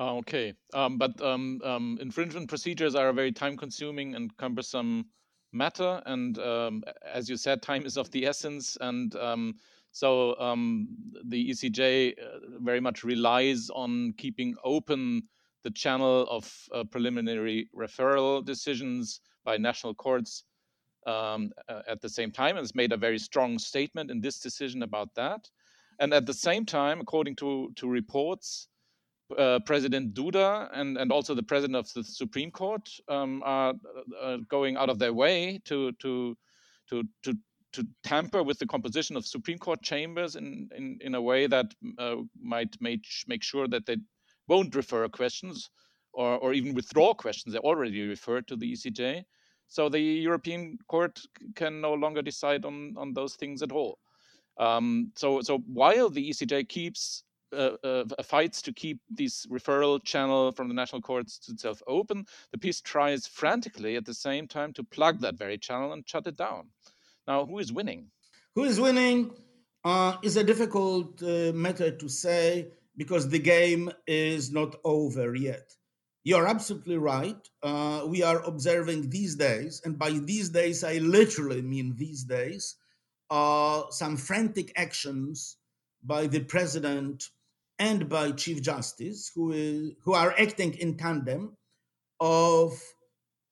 Okay, 0.00 0.54
um, 0.74 0.96
but 0.96 1.20
um, 1.20 1.60
um, 1.64 1.98
infringement 2.00 2.48
procedures 2.48 2.94
are 2.94 3.08
a 3.08 3.12
very 3.12 3.32
time-consuming 3.32 4.14
and 4.14 4.36
cumbersome 4.36 5.06
matter, 5.52 6.00
and 6.06 6.38
um, 6.38 6.84
as 7.04 7.28
you 7.28 7.36
said, 7.36 7.62
time 7.62 7.84
is 7.84 7.96
of 7.96 8.08
the 8.12 8.24
essence, 8.24 8.78
and 8.80 9.16
um, 9.16 9.54
so 9.90 10.38
um, 10.38 10.88
the 11.24 11.50
ECJ 11.50 12.12
uh, 12.12 12.38
very 12.60 12.78
much 12.78 13.02
relies 13.02 13.70
on 13.70 14.12
keeping 14.16 14.54
open 14.62 15.22
the 15.64 15.70
channel 15.70 16.28
of 16.30 16.68
uh, 16.72 16.84
preliminary 16.84 17.68
referral 17.76 18.44
decisions 18.44 19.20
by 19.44 19.56
national 19.56 19.94
courts 19.94 20.44
um, 21.08 21.52
at 21.86 22.00
the 22.00 22.08
same 22.08 22.30
time 22.30 22.56
and 22.56 22.64
has 22.64 22.74
made 22.74 22.92
a 22.92 22.96
very 22.96 23.18
strong 23.18 23.58
statement 23.58 24.10
in 24.10 24.20
this 24.20 24.38
decision 24.38 24.82
about 24.82 25.14
that. 25.14 25.48
And 26.00 26.12
at 26.12 26.26
the 26.26 26.34
same 26.34 26.64
time, 26.64 27.00
according 27.00 27.36
to, 27.36 27.72
to 27.76 27.88
reports, 27.88 28.68
uh, 29.36 29.58
President 29.66 30.14
Duda 30.14 30.68
and, 30.72 30.96
and 30.96 31.12
also 31.12 31.34
the 31.34 31.42
president 31.42 31.76
of 31.76 31.92
the 31.92 32.04
Supreme 32.04 32.50
Court 32.50 32.88
um, 33.08 33.42
are 33.44 33.74
uh, 34.22 34.38
going 34.48 34.76
out 34.76 34.88
of 34.90 34.98
their 34.98 35.12
way 35.12 35.60
to, 35.64 35.92
to, 35.92 36.36
to, 36.88 37.02
to, 37.24 37.36
to 37.72 37.86
tamper 38.04 38.42
with 38.42 38.58
the 38.58 38.66
composition 38.66 39.16
of 39.16 39.26
Supreme 39.26 39.58
Court 39.58 39.82
chambers 39.82 40.36
in, 40.36 40.68
in, 40.76 40.98
in 41.02 41.14
a 41.14 41.20
way 41.20 41.46
that 41.46 41.74
uh, 41.98 42.16
might 42.40 42.74
make, 42.80 43.04
make 43.26 43.42
sure 43.42 43.68
that 43.68 43.84
they 43.86 43.96
won't 44.46 44.74
refer 44.74 45.06
questions 45.08 45.68
or, 46.14 46.38
or 46.38 46.52
even 46.54 46.74
withdraw 46.74 47.12
questions 47.12 47.52
they 47.52 47.60
already 47.60 48.06
referred 48.06 48.48
to 48.48 48.56
the 48.56 48.72
ECJ. 48.72 49.24
So 49.68 49.88
the 49.88 50.00
European 50.00 50.78
Court 50.88 51.20
can 51.54 51.80
no 51.80 51.94
longer 51.94 52.22
decide 52.22 52.64
on, 52.64 52.94
on 52.96 53.12
those 53.12 53.34
things 53.34 53.62
at 53.62 53.70
all. 53.70 53.98
Um, 54.58 55.12
so, 55.14 55.40
so 55.40 55.58
while 55.58 56.10
the 56.10 56.30
ECJ 56.30 56.68
keeps 56.68 57.22
uh, 57.52 57.76
uh, 57.84 58.04
fights 58.24 58.60
to 58.62 58.72
keep 58.72 58.98
this 59.10 59.46
referral 59.46 60.02
channel 60.02 60.52
from 60.52 60.68
the 60.68 60.74
national 60.74 61.00
courts 61.00 61.38
to 61.38 61.52
itself 61.52 61.82
open, 61.86 62.26
the 62.50 62.58
PiS 62.58 62.80
tries 62.80 63.26
frantically 63.26 63.96
at 63.96 64.04
the 64.04 64.14
same 64.14 64.48
time 64.48 64.72
to 64.72 64.84
plug 64.84 65.20
that 65.20 65.38
very 65.38 65.58
channel 65.58 65.92
and 65.92 66.08
shut 66.08 66.26
it 66.26 66.36
down. 66.36 66.68
Now, 67.26 67.46
who 67.46 67.58
is 67.58 67.72
winning? 67.72 68.10
Who 68.54 68.64
is 68.64 68.80
winning 68.80 69.30
uh, 69.84 70.16
is 70.22 70.36
a 70.36 70.44
difficult 70.44 71.22
uh, 71.22 71.52
matter 71.54 71.90
to 71.90 72.08
say 72.08 72.68
because 72.96 73.28
the 73.28 73.38
game 73.38 73.90
is 74.06 74.50
not 74.50 74.74
over 74.84 75.34
yet. 75.34 75.72
You're 76.28 76.46
absolutely 76.46 76.98
right. 76.98 77.40
Uh, 77.62 78.04
we 78.06 78.22
are 78.22 78.42
observing 78.42 79.08
these 79.08 79.34
days, 79.34 79.80
and 79.86 79.98
by 79.98 80.10
these 80.10 80.50
days, 80.50 80.84
I 80.84 80.98
literally 80.98 81.62
mean 81.62 81.96
these 81.96 82.22
days, 82.22 82.76
uh, 83.30 83.84
some 83.88 84.18
frantic 84.18 84.70
actions 84.76 85.56
by 86.04 86.26
the 86.26 86.40
president 86.40 87.24
and 87.78 88.10
by 88.10 88.32
Chief 88.32 88.60
Justice, 88.60 89.32
who, 89.34 89.52
is, 89.52 89.92
who 90.04 90.12
are 90.12 90.34
acting 90.38 90.74
in 90.74 90.98
tandem 90.98 91.56
of 92.20 92.78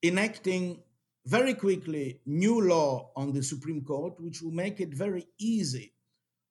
enacting 0.03 0.83
very 1.25 1.55
quickly 1.55 2.21
new 2.27 2.61
law 2.61 3.11
on 3.17 3.33
the 3.33 3.43
Supreme 3.43 3.81
Court, 3.87 4.21
which 4.21 4.43
will 4.43 4.53
make 4.53 4.81
it 4.81 4.93
very 4.93 5.27
easy 5.39 5.95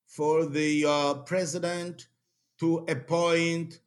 for 0.08 0.48
the 0.48 0.86
uh, 0.88 1.14
president 1.28 2.08
to 2.62 2.84
appoint 2.90 3.80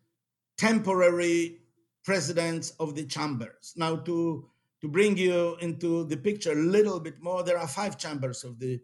temporary 0.56 1.62
presidents 2.04 2.72
of 2.80 2.94
the 2.94 3.04
chambers. 3.04 3.74
Now, 3.76 3.96
to, 3.96 4.48
to 4.80 4.88
bring 4.88 5.16
you 5.16 5.56
into 5.60 6.04
the 6.04 6.16
picture 6.16 6.52
a 6.52 6.56
little 6.56 7.00
bit 7.00 7.20
more, 7.20 7.42
there 7.42 7.58
are 7.58 7.68
five 7.68 7.98
chambers 7.98 8.44
of 8.44 8.58
the 8.58 8.80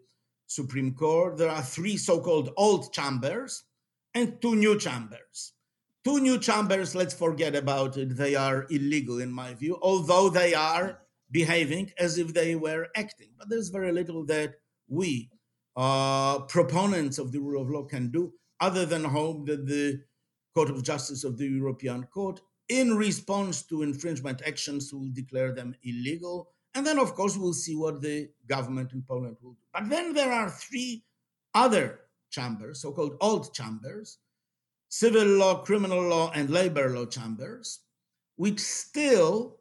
Supreme 0.47 0.93
Court. 0.93 1.37
There 1.37 1.49
are 1.49 1.61
three 1.61 1.97
so 1.97 2.19
called 2.19 2.51
old 2.57 2.93
chambers 2.93 3.63
and 4.13 4.41
two 4.41 4.55
new 4.55 4.77
chambers. 4.77 5.53
Two 6.03 6.19
new 6.19 6.37
chambers, 6.37 6.93
let's 6.93 7.15
forget 7.15 7.55
about 7.55 7.97
it. 7.97 8.15
They 8.15 8.35
are 8.35 8.67
illegal, 8.69 9.19
in 9.19 9.31
my 9.31 9.55
view, 9.55 9.79
although 9.81 10.29
they 10.29 10.53
are 10.53 10.99
behaving 11.31 11.91
as 11.97 12.19
if 12.19 12.33
they 12.33 12.55
were 12.55 12.87
acting. 12.95 13.29
But 13.37 13.49
there's 13.49 13.69
very 13.69 13.91
little 13.91 14.23
that 14.25 14.53
we, 14.87 15.31
uh, 15.75 16.41
proponents 16.41 17.17
of 17.17 17.31
the 17.31 17.39
rule 17.39 17.61
of 17.61 17.71
law, 17.71 17.83
can 17.85 18.11
do 18.11 18.33
other 18.59 18.85
than 18.85 19.03
hope 19.03 19.47
that 19.47 19.65
the 19.65 20.01
Court 20.53 20.69
of 20.69 20.83
Justice 20.83 21.23
of 21.23 21.37
the 21.37 21.47
European 21.47 22.03
Court, 22.03 22.39
in 22.69 22.95
response 22.95 23.63
to 23.63 23.83
infringement 23.83 24.41
actions, 24.45 24.93
will 24.93 25.09
declare 25.13 25.53
them 25.53 25.75
illegal. 25.83 26.51
And 26.73 26.85
then, 26.85 26.99
of 26.99 27.13
course, 27.15 27.37
we'll 27.37 27.53
see 27.53 27.75
what 27.75 28.01
the 28.01 28.29
government 28.47 28.93
in 28.93 29.01
Poland 29.01 29.37
will 29.41 29.53
do. 29.53 29.65
But 29.73 29.89
then 29.89 30.13
there 30.13 30.31
are 30.31 30.49
three 30.49 31.03
other 31.53 31.99
chambers, 32.31 32.81
so 32.81 32.91
called 32.91 33.17
old 33.21 33.53
chambers, 33.53 34.17
civil 34.89 35.25
law, 35.25 35.63
criminal 35.63 36.01
law, 36.01 36.31
and 36.35 36.49
labor 36.49 36.89
law 36.89 37.05
chambers, 37.05 37.79
which 38.35 38.59
still 38.59 39.57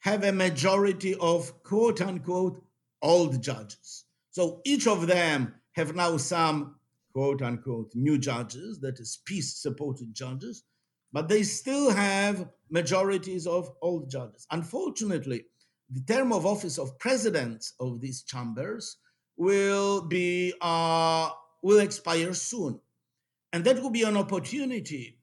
have 0.00 0.24
a 0.24 0.32
majority 0.32 1.14
of 1.20 1.62
quote 1.62 2.00
unquote 2.00 2.62
old 3.02 3.42
judges. 3.42 4.04
So 4.30 4.60
each 4.64 4.86
of 4.86 5.06
them 5.06 5.54
have 5.72 5.94
now 5.94 6.16
some 6.16 6.76
quote 7.12 7.42
unquote 7.42 7.92
new 7.94 8.18
judges, 8.18 8.80
that 8.80 8.98
is 8.98 9.20
PiS 9.26 9.56
supported 9.58 10.14
judges, 10.14 10.64
but 11.12 11.28
they 11.28 11.42
still 11.42 11.90
have 11.90 12.48
majorities 12.70 13.46
of 13.46 13.70
old 13.82 14.10
judges. 14.10 14.46
Unfortunately, 14.50 15.44
the 15.90 16.00
term 16.02 16.32
of 16.32 16.46
office 16.46 16.78
of 16.78 16.98
presidents 16.98 17.74
of 17.78 18.00
these 18.00 18.22
chambers 18.22 18.96
will 19.36 20.02
be 20.02 20.54
uh, 20.60 21.30
will 21.62 21.80
expire 21.80 22.32
soon, 22.32 22.80
and 23.52 23.64
that 23.64 23.82
will 23.82 23.90
be 23.90 24.02
an 24.02 24.16
opportunity 24.16 25.18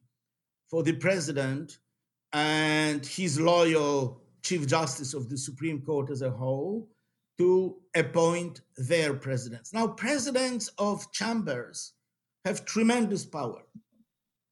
for 0.69 0.83
the 0.83 0.93
president 0.93 1.79
and 2.31 3.05
his 3.05 3.39
loyal 3.39 4.21
Chief 4.43 4.67
Justice 4.67 5.13
of 5.13 5.29
the 5.29 5.37
Supreme 5.37 5.81
Court 5.81 6.09
as 6.11 6.21
a 6.21 6.29
whole 6.29 6.87
to 7.39 7.77
appoint 7.95 8.61
their 8.77 9.13
presidents. 9.13 9.73
Now, 9.73 9.87
presidents 9.87 10.69
of 10.77 11.11
chambers 11.11 11.93
have 12.45 12.65
tremendous 12.65 13.25
power, 13.25 13.63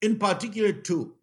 in 0.02 0.18
particular, 0.18 0.72
two. 0.72 1.17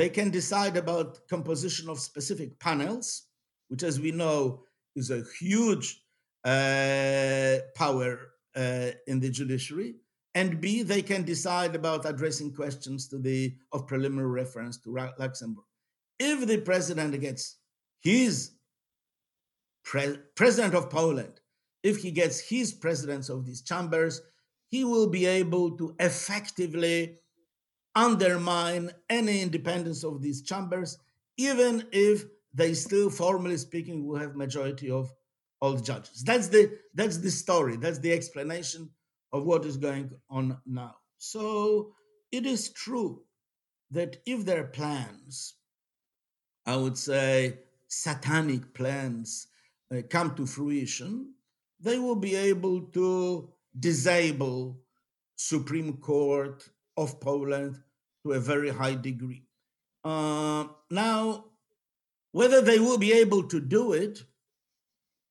They 0.00 0.08
can 0.08 0.30
decide 0.30 0.78
about 0.78 1.28
composition 1.28 1.90
of 1.90 2.00
specific 2.00 2.58
panels, 2.58 3.26
which, 3.68 3.82
as 3.82 4.00
we 4.00 4.12
know, 4.12 4.62
is 4.96 5.10
a 5.10 5.22
huge 5.38 6.02
uh, 6.42 7.58
power 7.74 8.30
uh, 8.56 8.92
in 9.06 9.20
the 9.20 9.28
judiciary. 9.28 9.96
And 10.34 10.58
B, 10.58 10.82
they 10.82 11.02
can 11.02 11.24
decide 11.24 11.74
about 11.74 12.08
addressing 12.08 12.54
questions 12.54 13.08
to 13.08 13.18
the 13.18 13.54
of 13.72 13.86
preliminary 13.86 14.30
reference 14.30 14.78
to 14.84 14.96
Luxembourg. 15.18 15.66
If 16.18 16.46
the 16.46 16.62
president 16.62 17.20
gets 17.20 17.58
his 18.00 18.52
pre- 19.84 20.20
president 20.34 20.72
of 20.72 20.88
Poland, 20.88 21.42
if 21.82 21.98
he 21.98 22.10
gets 22.10 22.40
his 22.40 22.72
presidents 22.72 23.28
of 23.28 23.44
these 23.44 23.60
chambers, 23.60 24.22
he 24.70 24.82
will 24.82 25.10
be 25.10 25.26
able 25.26 25.76
to 25.76 25.94
effectively 26.00 27.18
undermine 27.94 28.90
any 29.08 29.42
independence 29.42 30.04
of 30.04 30.22
these 30.22 30.42
chambers, 30.42 30.98
even 31.36 31.86
if 31.92 32.24
they 32.54 32.74
still, 32.74 33.10
formally 33.10 33.56
speaking, 33.56 34.06
will 34.06 34.18
have 34.18 34.36
majority 34.36 34.90
of 34.90 35.12
all 35.60 35.76
judges. 35.76 36.22
That's 36.22 36.48
the 36.48 36.78
that's 36.94 37.18
the 37.18 37.30
story. 37.30 37.76
That's 37.76 37.98
the 37.98 38.12
explanation 38.12 38.90
of 39.32 39.44
what 39.44 39.64
is 39.64 39.76
going 39.76 40.10
on 40.28 40.58
now. 40.66 40.96
So 41.18 41.94
it 42.32 42.46
is 42.46 42.70
true 42.70 43.22
that 43.90 44.16
if 44.26 44.44
their 44.44 44.64
plans, 44.64 45.54
I 46.66 46.76
would 46.76 46.96
say, 46.96 47.58
satanic 47.88 48.72
plans 48.72 49.48
uh, 49.92 50.02
come 50.08 50.34
to 50.36 50.46
fruition, 50.46 51.34
they 51.80 51.98
will 51.98 52.16
be 52.16 52.36
able 52.36 52.82
to 52.82 53.52
disable 53.78 54.80
Supreme 55.36 55.96
Court 55.98 56.68
of 57.00 57.20
Poland 57.20 57.82
to 58.22 58.32
a 58.32 58.40
very 58.40 58.70
high 58.70 58.94
degree. 58.94 59.42
Uh, 60.04 60.64
now, 60.90 61.44
whether 62.32 62.60
they 62.60 62.78
will 62.78 62.98
be 62.98 63.12
able 63.12 63.42
to 63.44 63.60
do 63.60 63.92
it, 63.92 64.22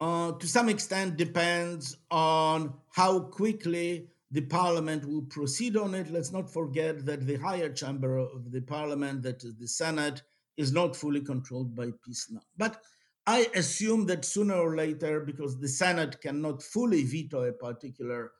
uh, 0.01 0.31
to 0.33 0.47
some 0.47 0.69
extent, 0.69 1.17
depends 1.17 1.97
on 2.09 2.73
how 2.91 3.19
quickly 3.19 4.07
the 4.31 4.41
parliament 4.41 5.05
will 5.05 5.23
proceed 5.23 5.75
on 5.75 5.95
it. 5.95 6.11
Let's 6.11 6.31
not 6.31 6.51
forget 6.51 7.05
that 7.05 7.25
the 7.25 7.37
higher 7.37 7.69
chamber 7.69 8.17
of 8.17 8.51
the 8.51 8.61
parliament, 8.61 9.23
that 9.23 9.43
is 9.43 9.55
the 9.55 9.67
Senate, 9.67 10.21
is 10.57 10.71
not 10.71 10.95
fully 10.95 11.21
controlled 11.21 11.75
by 11.75 11.91
PiS 12.05 12.27
now. 12.31 12.41
But 12.57 12.81
I 13.25 13.47
assume 13.55 14.05
that 14.07 14.25
sooner 14.25 14.55
or 14.55 14.75
later, 14.75 15.21
because 15.21 15.59
the 15.59 15.67
Senate 15.67 16.21
cannot 16.21 16.63
fully 16.63 17.03
veto 17.03 17.43
a 17.43 17.53
particular 17.53 18.31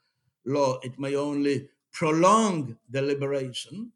law, 0.45 0.79
it 0.83 0.99
may 0.99 1.15
only 1.15 1.69
prolong 1.99 2.77
deliberation, 2.89 3.91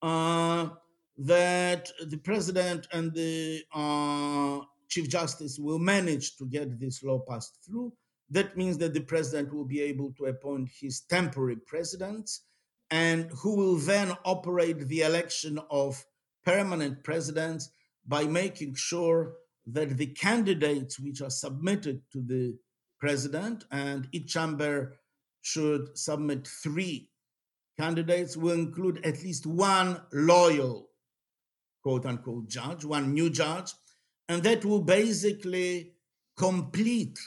uh, 0.00 0.68
that 1.16 1.90
the 2.06 2.16
president 2.18 2.86
and 2.92 3.12
the 3.12 3.60
uh, 3.74 4.64
chief 4.88 5.08
justice 5.08 5.58
will 5.58 5.80
manage 5.80 6.36
to 6.36 6.46
get 6.46 6.78
this 6.78 7.02
law 7.02 7.18
passed 7.18 7.58
through. 7.66 7.92
That 8.30 8.56
means 8.56 8.78
that 8.78 8.94
the 8.94 9.00
president 9.00 9.52
will 9.52 9.64
be 9.64 9.80
able 9.80 10.12
to 10.18 10.26
appoint 10.26 10.68
his 10.80 11.00
temporary 11.00 11.56
presidents 11.66 12.42
and 12.92 13.28
who 13.32 13.56
will 13.56 13.78
then 13.78 14.16
operate 14.24 14.86
the 14.86 15.00
election 15.00 15.58
of 15.68 16.04
permanent 16.44 17.02
presidents 17.02 17.70
by 18.06 18.22
making 18.22 18.76
sure 18.76 19.32
that 19.66 19.96
the 19.96 20.06
candidates 20.06 21.00
which 21.00 21.20
are 21.22 21.30
submitted 21.44 22.02
to 22.12 22.22
the 22.22 22.56
president, 23.00 23.64
and 23.72 24.06
each 24.12 24.32
chamber 24.32 24.94
should 25.42 25.98
submit 25.98 26.46
three 26.46 27.10
candidates, 27.78 28.36
will 28.36 28.54
include 28.54 29.04
at 29.04 29.22
least 29.22 29.46
one 29.46 30.00
loyal, 30.12 30.88
quote 31.82 32.06
unquote, 32.06 32.48
judge, 32.48 32.84
one 32.84 33.12
new 33.12 33.30
judge, 33.30 33.72
and 34.28 34.42
that 34.42 34.64
will 34.64 34.82
basically 34.82 35.92
complete 36.36 37.18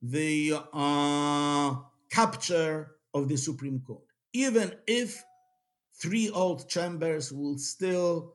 the 0.00 0.54
uh, 0.72 1.74
capture 2.10 2.92
of 3.14 3.28
the 3.28 3.36
Supreme 3.36 3.80
Court, 3.80 4.04
even 4.32 4.72
if 4.86 5.22
three 6.00 6.30
old 6.30 6.68
chambers 6.68 7.32
will 7.32 7.58
still 7.58 8.34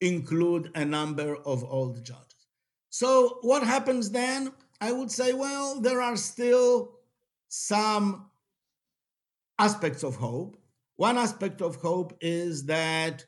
include 0.00 0.70
a 0.74 0.84
number 0.84 1.36
of 1.36 1.62
old 1.64 2.04
judges. 2.04 2.46
So, 2.88 3.38
what 3.42 3.62
happens 3.62 4.10
then? 4.10 4.52
I 4.80 4.92
would 4.92 5.10
say, 5.10 5.32
well, 5.32 5.80
there 5.80 6.00
are 6.00 6.16
still 6.16 6.92
some 7.48 8.30
aspects 9.58 10.02
of 10.02 10.16
hope. 10.16 10.59
One 11.00 11.16
aspect 11.16 11.62
of 11.62 11.76
hope 11.76 12.12
is 12.20 12.66
that 12.66 13.24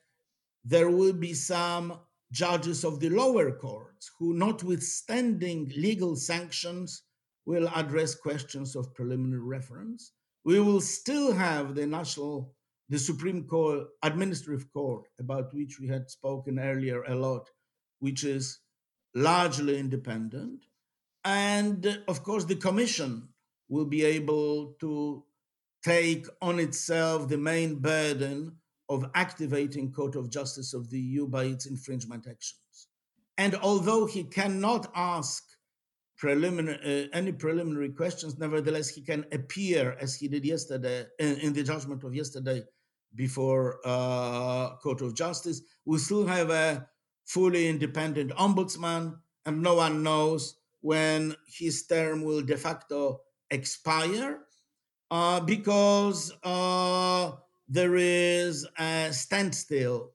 there 0.62 0.90
will 0.90 1.14
be 1.14 1.32
some 1.32 2.00
judges 2.30 2.84
of 2.84 3.00
the 3.00 3.08
lower 3.08 3.50
courts 3.50 4.10
who, 4.18 4.34
notwithstanding 4.34 5.72
legal 5.74 6.14
sanctions, 6.14 7.04
will 7.46 7.70
address 7.74 8.14
questions 8.14 8.76
of 8.76 8.92
preliminary 8.92 9.40
reference. 9.40 10.12
We 10.44 10.60
will 10.60 10.82
still 10.82 11.32
have 11.32 11.74
the 11.74 11.86
national 11.86 12.52
the 12.90 12.98
Supreme 12.98 13.44
Court, 13.44 13.86
Administrative 14.02 14.70
Court, 14.70 15.08
about 15.18 15.54
which 15.54 15.80
we 15.80 15.88
had 15.88 16.10
spoken 16.10 16.58
earlier 16.58 17.02
a 17.04 17.14
lot, 17.14 17.48
which 18.00 18.22
is 18.22 18.58
largely 19.14 19.78
independent. 19.78 20.66
And 21.24 22.02
of 22.06 22.22
course, 22.22 22.44
the 22.44 22.56
Commission 22.56 23.30
will 23.70 23.86
be 23.86 24.04
able 24.04 24.74
to 24.80 25.24
take 25.84 26.26
on 26.40 26.58
itself 26.58 27.28
the 27.28 27.38
main 27.38 27.76
burden 27.76 28.56
of 28.88 29.10
activating 29.14 29.92
Court 29.92 30.16
of 30.16 30.30
Justice 30.30 30.74
of 30.74 30.90
the 30.90 30.98
EU 30.98 31.26
by 31.26 31.44
its 31.44 31.66
infringement 31.66 32.26
actions. 32.26 32.88
And 33.38 33.54
although 33.56 34.06
he 34.06 34.24
cannot 34.24 34.90
ask 34.94 35.42
preliminary 36.22 36.78
uh, 37.04 37.08
any 37.12 37.32
preliminary 37.32 37.88
questions. 37.88 38.38
Nevertheless, 38.38 38.88
he 38.88 39.02
can 39.02 39.26
appear 39.32 39.96
as 40.00 40.14
he 40.14 40.28
did 40.28 40.44
yesterday 40.44 41.04
in, 41.18 41.36
in 41.38 41.52
the 41.52 41.64
judgment 41.64 42.04
of 42.04 42.14
yesterday 42.14 42.62
before 43.16 43.80
uh, 43.84 44.76
Court 44.76 45.00
of 45.00 45.16
Justice. 45.16 45.62
We 45.84 45.98
still 45.98 46.24
have 46.24 46.50
a 46.50 46.86
fully 47.24 47.66
independent 47.66 48.30
ombudsman, 48.36 49.16
and 49.46 49.62
no 49.62 49.74
one 49.74 50.04
knows 50.04 50.54
when 50.80 51.34
his 51.48 51.86
term 51.88 52.22
will 52.22 52.42
de 52.42 52.56
facto 52.56 53.22
expire 53.50 54.38
uh, 55.12 55.40
because 55.40 56.32
uh, 56.42 57.32
there 57.68 57.96
is 57.96 58.66
a 58.78 59.12
standstill 59.12 60.10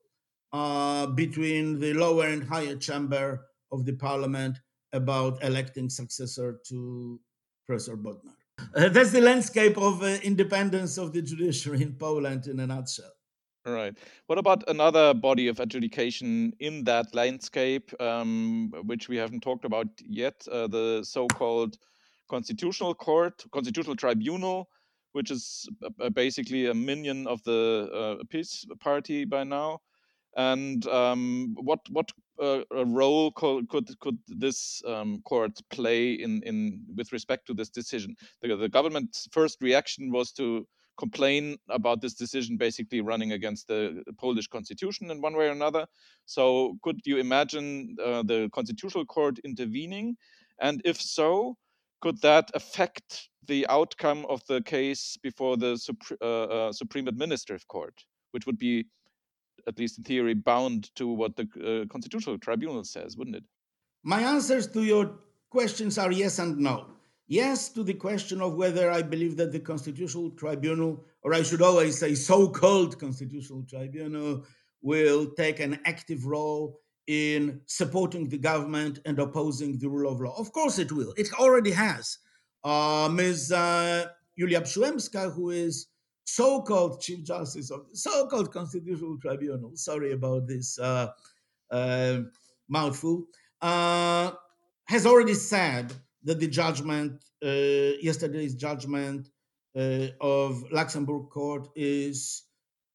uh, 0.52 1.06
between 1.06 1.78
the 1.78 1.94
lower 1.94 2.26
and 2.26 2.42
higher 2.42 2.74
chamber 2.74 3.46
of 3.70 3.84
the 3.84 3.92
parliament 3.92 4.58
about 4.92 5.42
electing 5.44 5.88
successor 5.88 6.60
to 6.66 7.20
Professor 7.64 7.96
Bodnar. 7.96 8.34
Uh, 8.74 8.88
that's 8.88 9.12
the 9.12 9.20
landscape 9.20 9.78
of 9.78 10.02
uh, 10.02 10.18
independence 10.24 10.98
of 10.98 11.12
the 11.12 11.22
judiciary 11.22 11.82
in 11.82 11.94
Poland 11.94 12.48
in 12.48 12.58
a 12.58 12.66
nutshell. 12.66 13.12
Right. 13.64 13.96
What 14.26 14.38
about 14.38 14.64
another 14.68 15.14
body 15.14 15.46
of 15.46 15.60
adjudication 15.60 16.54
in 16.58 16.82
that 16.84 17.14
landscape, 17.14 17.92
um, 18.00 18.72
which 18.84 19.08
we 19.08 19.16
haven't 19.16 19.42
talked 19.42 19.64
about 19.64 19.88
yet? 20.04 20.44
Uh, 20.50 20.66
the 20.66 21.04
so-called 21.04 21.78
Constitutional 22.28 22.94
Court, 22.94 23.44
Constitutional 23.52 23.94
Tribunal, 23.94 24.68
which 25.18 25.32
is 25.32 25.68
basically 26.14 26.66
a 26.66 26.74
minion 26.74 27.26
of 27.26 27.42
the 27.42 27.90
uh, 27.92 28.24
PiS 28.30 28.64
Party 28.78 29.24
by 29.24 29.42
now. 29.42 29.80
And 30.36 30.86
um, 30.86 31.56
what 31.58 31.80
what 31.90 32.12
uh, 32.40 32.60
role 32.86 33.32
could 33.32 33.68
could, 33.68 33.88
could 33.98 34.18
this 34.28 34.80
um, 34.86 35.20
court 35.24 35.58
play 35.70 36.12
in, 36.12 36.40
in 36.44 36.84
with 36.96 37.10
respect 37.12 37.46
to 37.48 37.54
this 37.54 37.68
decision? 37.68 38.14
The, 38.42 38.54
the 38.54 38.68
government's 38.68 39.28
first 39.32 39.60
reaction 39.60 40.12
was 40.12 40.30
to 40.34 40.64
complain 40.98 41.56
about 41.68 42.00
this 42.00 42.14
decision 42.14 42.56
basically 42.56 43.00
running 43.00 43.32
against 43.32 43.66
the 43.66 44.04
Polish 44.18 44.46
constitution 44.46 45.10
in 45.10 45.20
one 45.20 45.36
way 45.36 45.48
or 45.48 45.52
another. 45.52 45.86
So, 46.26 46.78
could 46.84 47.00
you 47.04 47.18
imagine 47.18 47.96
uh, 48.04 48.22
the 48.22 48.48
constitutional 48.52 49.06
court 49.06 49.40
intervening? 49.44 50.16
And 50.60 50.80
if 50.84 51.00
so, 51.00 51.56
could 52.02 52.20
that 52.20 52.50
affect 52.54 53.28
the 53.48 53.66
outcome 53.68 54.24
of 54.28 54.46
the 54.46 54.62
case 54.62 55.18
before 55.22 55.56
the 55.56 55.74
Supre- 55.74 56.20
uh, 56.22 56.68
uh, 56.68 56.72
Supreme 56.72 57.08
Administrative 57.08 57.66
Court, 57.66 57.94
which 58.30 58.46
would 58.46 58.58
be, 58.58 58.86
at 59.66 59.78
least 59.78 59.98
in 59.98 60.04
theory, 60.04 60.34
bound 60.34 60.94
to 60.94 61.08
what 61.08 61.34
the 61.34 61.42
uh, 61.42 61.92
Constitutional 61.92 62.38
Tribunal 62.38 62.84
says, 62.84 63.16
wouldn't 63.16 63.36
it? 63.36 63.44
My 64.04 64.20
answers 64.20 64.68
to 64.68 64.84
your 64.84 65.18
questions 65.50 65.98
are 65.98 66.12
yes 66.12 66.38
and 66.38 66.58
no. 66.58 66.86
Yes, 67.26 67.68
to 67.70 67.82
the 67.82 67.94
question 67.94 68.40
of 68.40 68.54
whether 68.54 68.90
I 68.90 69.02
believe 69.02 69.36
that 69.36 69.52
the 69.52 69.60
Constitutional 69.60 70.30
Tribunal, 70.30 71.04
or 71.22 71.34
I 71.34 71.42
should 71.42 71.60
always 71.60 71.98
say 71.98 72.14
so 72.14 72.48
called 72.48 72.98
Constitutional 72.98 73.64
Tribunal, 73.68 74.44
will 74.80 75.32
take 75.36 75.60
an 75.60 75.80
active 75.84 76.24
role 76.24 76.80
in 77.06 77.60
supporting 77.66 78.28
the 78.28 78.38
government 78.38 79.00
and 79.04 79.18
opposing 79.18 79.78
the 79.78 79.88
rule 79.88 80.10
of 80.12 80.20
law. 80.20 80.34
Of 80.38 80.52
course, 80.52 80.78
it 80.78 80.92
will. 80.92 81.12
It 81.16 81.32
already 81.34 81.72
has. 81.72 82.18
Uh, 82.64 83.08
Ms. 83.12 83.52
Uh, 83.52 84.06
Julia 84.36 84.60
Przyłębska, 84.60 85.30
who 85.34 85.50
is 85.50 85.88
so-called 86.24 87.00
Chief 87.00 87.24
Justice 87.24 87.70
of 87.70 87.88
the 87.88 87.96
so-called 87.96 88.52
Constitutional 88.52 89.18
Tribunal, 89.20 89.72
sorry 89.76 90.12
about 90.12 90.46
this 90.46 90.78
uh, 90.78 91.08
uh 91.70 92.18
mouthful, 92.68 93.24
uh, 93.62 94.30
has 94.84 95.06
already 95.06 95.34
said 95.34 95.92
that 96.24 96.38
the 96.40 96.48
judgment, 96.48 97.24
uh, 97.44 97.48
yesterday's 98.00 98.54
judgment 98.54 99.28
uh, 99.76 100.08
of 100.20 100.62
Luxembourg 100.70 101.30
court 101.30 101.68
is 101.76 102.44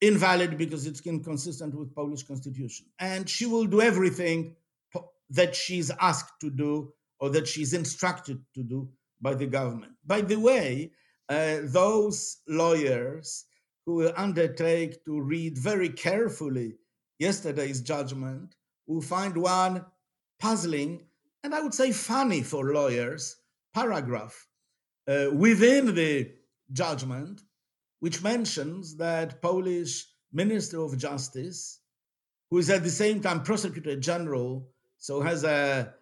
invalid 0.02 0.58
because 0.58 0.86
it's 0.86 1.02
inconsistent 1.02 1.74
with 1.74 1.96
Polish 1.96 2.24
constitution. 2.24 2.86
And 3.00 3.30
she 3.30 3.46
will 3.46 3.66
do 3.66 3.82
everything 3.82 4.56
that 5.30 5.56
she's 5.56 5.92
asked 6.00 6.40
to 6.42 6.50
do 6.50 6.94
or 7.20 7.30
that 7.30 7.48
she's 7.48 7.74
instructed 7.74 8.42
to 8.56 8.64
do 8.64 8.90
by 9.24 9.34
the 9.34 9.48
government. 9.48 9.94
By 10.06 10.22
the 10.22 10.36
way, 10.36 10.92
uh, 11.30 11.60
those 11.64 12.38
lawyers 12.48 13.46
who 13.86 13.96
will 13.96 14.14
undertake 14.16 15.04
to 15.06 15.20
read 15.20 15.58
very 15.58 15.90
carefully 15.90 16.76
yesterday's 17.18 17.82
judgment 17.82 18.56
will 18.86 19.02
find 19.02 19.36
one 19.36 19.86
puzzling 20.40 21.02
and 21.44 21.54
I 21.54 21.62
would 21.62 21.74
say 21.74 21.92
funny 21.92 22.42
for 22.42 22.74
lawyers, 22.74 23.36
paragraph 23.74 24.48
uh, 25.08 25.28
within 25.34 25.94
the 25.94 26.32
judgment, 26.72 27.42
which 28.00 28.24
mentions 28.24 28.96
that 28.98 29.42
Polish 29.42 30.08
Minister 30.32 30.82
of 30.82 30.98
Justice, 30.98 31.80
who 32.50 32.60
is 32.60 32.70
at 32.70 32.84
the 32.84 32.90
same 32.90 33.22
time 33.22 33.44
Prosecutor 33.44 33.98
General, 34.00 34.70
so 34.98 35.22
has 35.22 35.44
a 35.44 35.94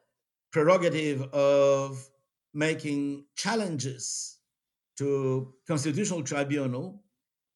prerogative 0.52 1.24
of 1.34 2.08
making 2.54 3.26
challenges 3.36 4.38
to 4.98 5.54
constitutional 5.68 6.24
tribunal, 6.24 7.04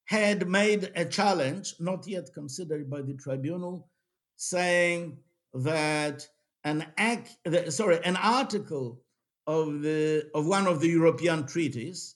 had 0.05 0.47
made 0.47 0.91
a 0.95 1.05
challenge, 1.05 1.75
not 1.79 2.08
yet 2.08 2.29
considered 2.34 2.89
by 2.89 3.01
the 3.01 3.13
tribunal, 3.15 3.89
saying 4.36 5.17
that 5.53 6.27
an 6.63 6.86
act, 6.97 7.38
sorry, 7.69 7.99
an 8.03 8.15
article 8.17 9.01
of 9.47 9.81
the 9.81 10.29
of 10.34 10.47
one 10.47 10.67
of 10.67 10.79
the 10.79 10.88
European 10.88 11.45
treaties, 11.45 12.15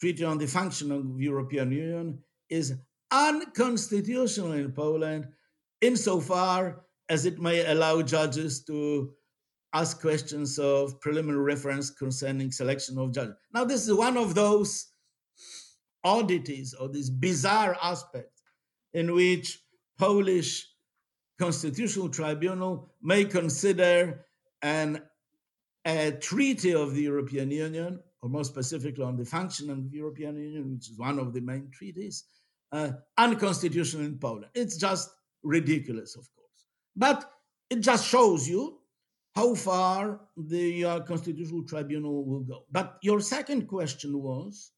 Treaty 0.00 0.24
on 0.24 0.38
the 0.38 0.46
Function 0.46 0.92
of 0.92 1.16
the 1.16 1.24
European 1.24 1.72
Union, 1.72 2.18
is 2.48 2.74
unconstitutional 3.10 4.52
in 4.52 4.72
Poland, 4.72 5.26
insofar 5.80 6.84
as 7.08 7.26
it 7.26 7.40
may 7.40 7.66
allow 7.66 8.02
judges 8.02 8.64
to 8.64 9.12
ask 9.74 10.00
questions 10.00 10.58
of 10.58 11.00
preliminary 11.00 11.42
reference 11.42 11.90
concerning 11.90 12.50
selection 12.50 12.98
of 12.98 13.12
judges. 13.12 13.34
Now, 13.52 13.64
this 13.64 13.86
is 13.86 13.94
one 13.94 14.16
of 14.16 14.34
those 14.34 14.86
oddities 16.04 16.74
or 16.74 16.88
this 16.88 17.10
bizarre 17.10 17.76
aspect 17.82 18.40
in 18.94 19.14
which 19.14 19.58
Polish 19.98 20.66
constitutional 21.38 22.08
tribunal 22.08 22.94
may 23.02 23.24
consider 23.24 24.24
an, 24.62 25.02
a 25.84 26.12
treaty 26.12 26.74
of 26.74 26.94
the 26.94 27.02
European 27.02 27.50
Union, 27.50 28.00
or 28.22 28.28
more 28.28 28.44
specifically 28.44 29.04
on 29.04 29.16
the 29.16 29.24
function 29.24 29.70
of 29.70 29.90
the 29.90 29.96
European 29.96 30.36
Union, 30.36 30.72
which 30.72 30.90
is 30.90 30.98
one 30.98 31.18
of 31.18 31.32
the 31.32 31.40
main 31.40 31.70
treaties, 31.72 32.24
uh, 32.72 32.90
unconstitutional 33.16 34.04
in 34.04 34.18
Poland. 34.18 34.46
It's 34.54 34.76
just 34.76 35.10
ridiculous, 35.42 36.16
of 36.16 36.28
course. 36.34 36.66
But 36.96 37.30
it 37.70 37.80
just 37.80 38.06
shows 38.06 38.48
you 38.48 38.77
how 39.38 39.54
far 39.54 40.20
the 40.36 40.84
uh, 40.84 41.00
Constitutional 41.10 41.62
Tribunal 41.62 42.24
will 42.24 42.40
go. 42.40 42.64
But 42.72 42.98
your 43.02 43.20
second 43.20 43.68
question 43.68 44.20
was 44.20 44.72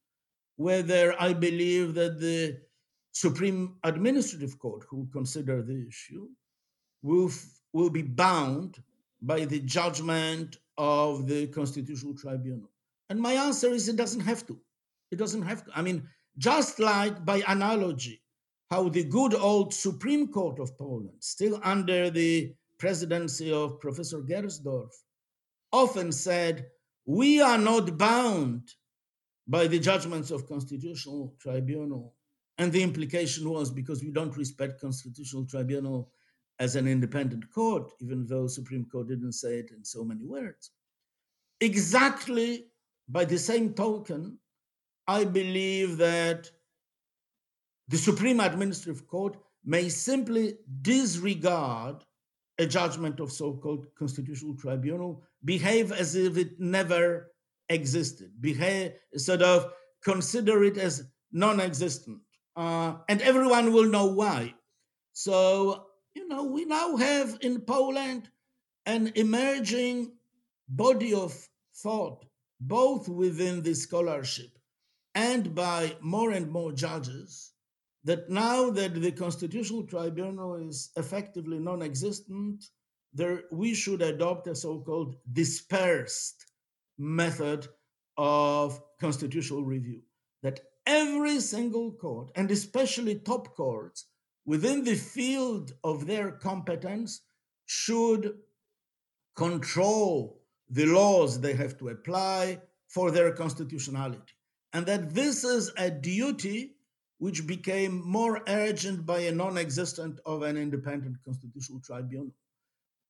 whether 0.56 1.14
I 1.18 1.32
believe 1.32 1.94
that 1.94 2.20
the 2.20 2.60
Supreme 3.12 3.76
Administrative 3.84 4.58
Court, 4.58 4.84
who 4.90 5.08
consider 5.14 5.62
the 5.62 5.86
issue, 5.88 6.28
will, 7.00 7.30
will 7.72 7.88
be 7.88 8.02
bound 8.02 8.82
by 9.22 9.46
the 9.46 9.60
judgment 9.60 10.58
of 10.76 11.26
the 11.26 11.46
Constitutional 11.46 12.14
Tribunal? 12.14 12.70
And 13.08 13.18
my 13.18 13.32
answer 13.32 13.68
is 13.68 13.88
it 13.88 13.96
doesn't 13.96 14.26
have 14.32 14.46
to. 14.48 14.60
It 15.10 15.16
doesn't 15.16 15.42
have 15.50 15.64
to. 15.64 15.70
I 15.74 15.80
mean, 15.80 16.06
just 16.36 16.78
like 16.78 17.24
by 17.24 17.40
analogy, 17.48 18.20
how 18.70 18.90
the 18.90 19.04
good 19.04 19.34
old 19.34 19.72
Supreme 19.72 20.28
Court 20.28 20.60
of 20.60 20.76
Poland, 20.76 21.16
still 21.20 21.58
under 21.64 22.10
the 22.10 22.54
presidency 22.80 23.52
of 23.52 23.80
Professor 23.80 24.20
Gersdorf, 24.22 24.90
often 25.72 26.10
said, 26.10 26.66
we 27.06 27.40
are 27.40 27.58
not 27.58 27.96
bound 27.96 28.68
by 29.46 29.68
the 29.68 29.78
judgments 29.78 30.32
of 30.32 30.48
constitutional 30.48 31.34
tribunal 31.40 32.14
and 32.60 32.70
the 32.70 32.82
implication 32.82 33.48
was 33.48 33.70
because 33.70 34.02
we 34.04 34.10
don't 34.10 34.36
respect 34.36 34.82
constitutional 34.82 35.46
tribunal 35.46 36.12
as 36.58 36.76
an 36.76 36.86
independent 36.86 37.50
court, 37.54 37.90
even 38.02 38.26
though 38.26 38.46
Supreme 38.46 38.84
Court 38.84 39.08
didn't 39.08 39.32
say 39.32 39.54
it 39.60 39.70
in 39.74 39.82
so 39.82 40.04
many 40.04 40.26
words. 40.26 40.72
Exactly 41.62 42.66
by 43.08 43.24
the 43.24 43.38
same 43.38 43.72
token, 43.72 44.38
I 45.06 45.24
believe 45.24 45.96
that 45.96 46.50
the 47.88 47.96
Supreme 47.96 48.40
Administrative 48.40 49.06
Court 49.06 49.38
may 49.64 49.88
simply 49.88 50.58
disregard 50.82 52.04
a 52.60 52.66
judgment 52.66 53.20
of 53.20 53.32
so-called 53.32 53.86
constitutional 53.98 54.54
tribunal, 54.56 55.22
behave 55.44 55.92
as 55.92 56.14
if 56.14 56.36
it 56.36 56.60
never 56.60 57.32
existed, 57.68 58.30
behave 58.40 58.92
sort 59.16 59.42
of 59.42 59.72
consider 60.04 60.62
it 60.64 60.76
as 60.76 61.04
non-existent, 61.32 62.20
uh, 62.56 62.94
and 63.08 63.22
everyone 63.22 63.72
will 63.72 63.88
know 63.88 64.06
why. 64.06 64.54
So 65.12 65.86
you 66.14 66.28
know, 66.28 66.44
we 66.44 66.64
now 66.64 66.96
have 66.96 67.38
in 67.40 67.60
Poland 67.60 68.28
an 68.86 69.12
emerging 69.14 70.12
body 70.68 71.14
of 71.14 71.32
thought, 71.76 72.24
both 72.60 73.08
within 73.08 73.62
the 73.62 73.74
scholarship 73.74 74.50
and 75.14 75.54
by 75.54 75.96
more 76.00 76.32
and 76.32 76.50
more 76.50 76.72
judges, 76.72 77.52
that 78.04 78.30
now 78.30 78.70
that 78.70 78.94
the 78.94 79.12
Constitutional 79.12 79.84
Tribunal 79.84 80.56
is 80.56 80.90
effectively 80.96 81.58
non 81.58 81.82
existent, 81.82 82.64
there, 83.12 83.42
we 83.50 83.74
should 83.74 84.02
adopt 84.02 84.46
a 84.46 84.54
so 84.54 84.80
called 84.80 85.16
dispersed 85.32 86.46
method 86.98 87.66
of 88.16 88.80
constitutional 89.00 89.64
review. 89.64 90.00
That 90.42 90.60
every 90.86 91.40
single 91.40 91.92
court, 91.92 92.30
and 92.36 92.50
especially 92.50 93.16
top 93.16 93.54
courts, 93.56 94.06
within 94.46 94.84
the 94.84 94.94
field 94.94 95.72
of 95.84 96.06
their 96.06 96.30
competence, 96.32 97.20
should 97.66 98.34
control 99.36 100.42
the 100.68 100.86
laws 100.86 101.40
they 101.40 101.54
have 101.54 101.76
to 101.78 101.88
apply 101.88 102.60
for 102.88 103.10
their 103.10 103.32
constitutionality. 103.32 104.34
And 104.72 104.86
that 104.86 105.14
this 105.14 105.44
is 105.44 105.72
a 105.76 105.90
duty 105.90 106.76
which 107.20 107.46
became 107.46 108.02
more 108.02 108.42
urgent 108.48 109.04
by 109.04 109.20
a 109.20 109.30
non 109.32 109.58
existent 109.58 110.18
of 110.24 110.42
an 110.42 110.56
independent 110.56 111.16
constitutional 111.22 111.78
tribunal. 111.80 112.32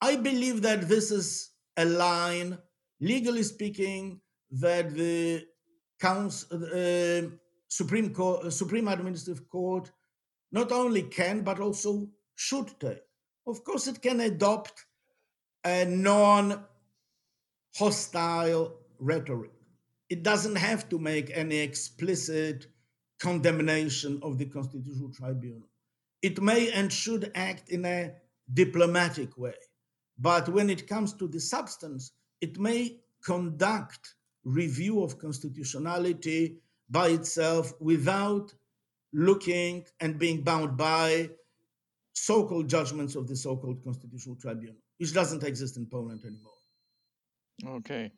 I 0.00 0.16
believe 0.16 0.62
that 0.62 0.88
this 0.88 1.12
is 1.12 1.50
a 1.76 1.84
line, 1.84 2.58
legally 3.00 3.44
speaking, 3.44 4.20
that 4.50 4.94
the 4.94 5.46
Council, 6.00 6.48
uh, 6.64 7.28
Supreme 7.68 8.12
Court, 8.12 8.46
uh, 8.46 8.50
Supreme 8.50 8.88
Administrative 8.88 9.48
Court 9.48 9.92
not 10.50 10.72
only 10.72 11.02
can 11.02 11.42
but 11.42 11.60
also 11.60 12.08
should 12.34 12.68
take. 12.80 13.04
Of 13.46 13.62
course, 13.62 13.86
it 13.86 14.02
can 14.02 14.18
adopt 14.18 14.86
a 15.64 15.84
non 15.84 16.64
hostile 17.76 18.74
rhetoric. 18.98 19.52
It 20.08 20.24
doesn't 20.24 20.56
have 20.56 20.88
to 20.88 20.98
make 20.98 21.30
any 21.32 21.58
explicit 21.58 22.66
condemnation 23.20 24.18
of 24.22 24.38
the 24.38 24.46
Constitutional 24.46 25.12
Tribunal. 25.12 25.68
It 26.22 26.40
may 26.40 26.70
and 26.72 26.92
should 26.92 27.30
act 27.34 27.70
in 27.70 27.84
a 27.84 28.12
diplomatic 28.52 29.36
way. 29.38 29.54
But 30.18 30.48
when 30.48 30.68
it 30.68 30.86
comes 30.86 31.12
to 31.14 31.28
the 31.28 31.40
substance, 31.40 32.12
it 32.40 32.58
may 32.58 32.96
conduct 33.24 34.14
review 34.44 35.02
of 35.02 35.18
constitutionality 35.18 36.58
by 36.90 37.08
itself 37.08 37.72
without 37.80 38.52
looking 39.12 39.84
and 40.00 40.18
being 40.18 40.42
bound 40.42 40.76
by 40.76 41.30
so 42.12 42.46
called 42.46 42.68
judgments 42.68 43.14
of 43.14 43.26
the 43.28 43.36
so 43.36 43.56
called 43.56 43.82
Constitutional 43.82 44.36
Tribunal, 44.36 44.76
which 44.98 45.12
doesn't 45.12 45.44
exist 45.44 45.76
in 45.76 45.86
Poland 45.86 46.20
anymore. 46.24 47.76
Okay. 47.78 48.12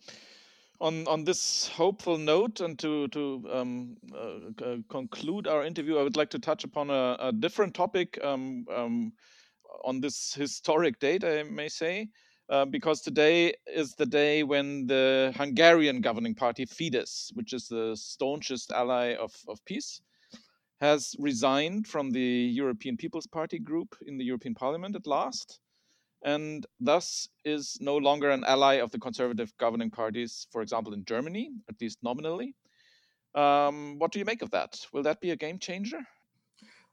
On, 0.83 1.07
on 1.07 1.23
this 1.23 1.69
hopeful 1.69 2.19
note, 2.19 2.61
and 2.61 2.77
to, 2.81 3.07
to 3.09 3.49
um, 3.53 3.97
uh, 4.13 4.79
conclude 4.91 5.47
our 5.47 5.65
interview, 5.65 5.97
I 5.97 6.03
would 6.03 6.17
like 6.17 6.31
to 6.31 6.41
touch 6.41 6.65
upon 6.65 6.91
a, 6.91 7.17
a 7.21 7.33
different 7.33 7.73
topic 7.73 8.19
um, 8.25 8.67
um, 8.69 9.13
on 9.85 10.01
this 10.01 10.35
historic 10.35 10.99
date, 10.99 11.23
I 11.23 11.45
may 11.45 11.69
say. 11.69 12.09
Uh, 12.51 12.65
because 12.65 13.01
today 13.01 13.55
is 13.69 13.95
the 13.95 14.07
day 14.07 14.43
when 14.43 14.89
the 14.89 15.33
Hungarian 15.37 16.01
governing 16.01 16.35
party 16.35 16.67
Fidesz, 16.67 17.31
which 17.35 17.53
is 17.53 17.69
the 17.69 17.95
staunchest 17.95 18.73
ally 18.73 19.15
of, 19.15 19.33
of 19.47 19.65
PiS, 19.65 20.01
has 20.81 21.15
resigned 21.21 21.87
from 21.87 22.11
the 22.11 22.21
European 22.21 22.97
People's 22.97 23.29
Party 23.29 23.61
group 23.61 23.95
in 24.09 24.19
the 24.19 24.25
European 24.25 24.55
Parliament 24.55 24.97
at 24.97 25.07
last, 25.07 25.61
and 26.25 26.67
thus 26.81 27.29
is 27.45 27.79
no 27.81 27.97
longer 27.97 28.31
an 28.31 28.45
ally 28.45 28.75
of 28.75 28.91
the 28.91 28.99
conservative 28.99 29.53
governing 29.59 29.91
parties, 29.91 30.47
for 30.51 30.63
example, 30.63 30.93
in 30.93 31.05
Germany, 31.05 31.53
at 31.69 31.81
least 31.81 31.99
nominally. 32.03 32.55
Um, 33.35 33.99
what 33.99 34.13
do 34.13 34.19
you 34.19 34.25
make 34.25 34.43
of 34.43 34.51
that? 34.51 34.79
Will 34.93 35.03
that 35.03 35.21
be 35.21 35.31
a 35.31 35.37
game 35.37 35.59
changer? 35.59 36.01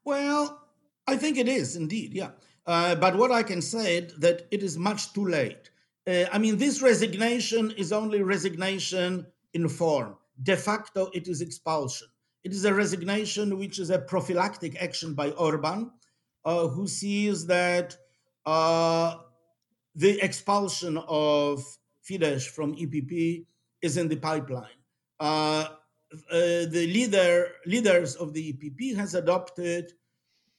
Well, 0.06 0.64
I 1.08 1.18
think 1.18 1.38
it 1.38 1.48
is 1.48 1.76
indeed, 1.76 2.14
yeah. 2.14 2.32
Uh, 2.66 2.96
but 2.96 3.18
what 3.18 3.32
I 3.32 3.44
can 3.44 3.62
say 3.62 3.98
is 3.98 4.14
that 4.20 4.48
it 4.52 4.64
is 4.64 4.78
much 4.78 5.14
too 5.14 5.28
late. 5.28 5.72
Uh, 6.08 6.26
I 6.32 6.38
mean, 6.38 6.58
this 6.58 6.82
resignation 6.82 7.72
is 7.72 7.92
only 7.92 8.22
resignation 8.22 9.26
in 9.54 9.68
form. 9.68 10.16
De 10.42 10.56
facto, 10.56 11.10
it 11.14 11.28
is 11.28 11.42
expulsion. 11.42 12.08
It 12.44 12.54
is 12.54 12.64
a 12.66 12.74
resignation 12.74 13.58
which 13.58 13.80
is 13.80 13.90
a 13.90 14.00
prophylactic 14.00 14.82
action 14.82 15.14
by 15.14 15.32
Orban, 15.32 15.92
uh, 16.46 16.68
who 16.68 16.88
sees 16.88 17.46
that 17.48 17.98
uh, 18.46 19.16
the 19.96 20.20
expulsion 20.22 20.98
of 21.08 21.64
Fidesz 22.08 22.48
from 22.48 22.76
EPP 22.76 23.46
is 23.82 23.98
in 23.98 24.08
the 24.08 24.16
pipeline. 24.16 24.80
Uh, 25.20 25.68
uh, 26.32 26.66
the 26.72 26.90
leader 26.92 27.52
leaders 27.66 28.16
of 28.16 28.34
the 28.34 28.54
EPP 28.54 28.96
has 28.96 29.14
adopted 29.14 29.92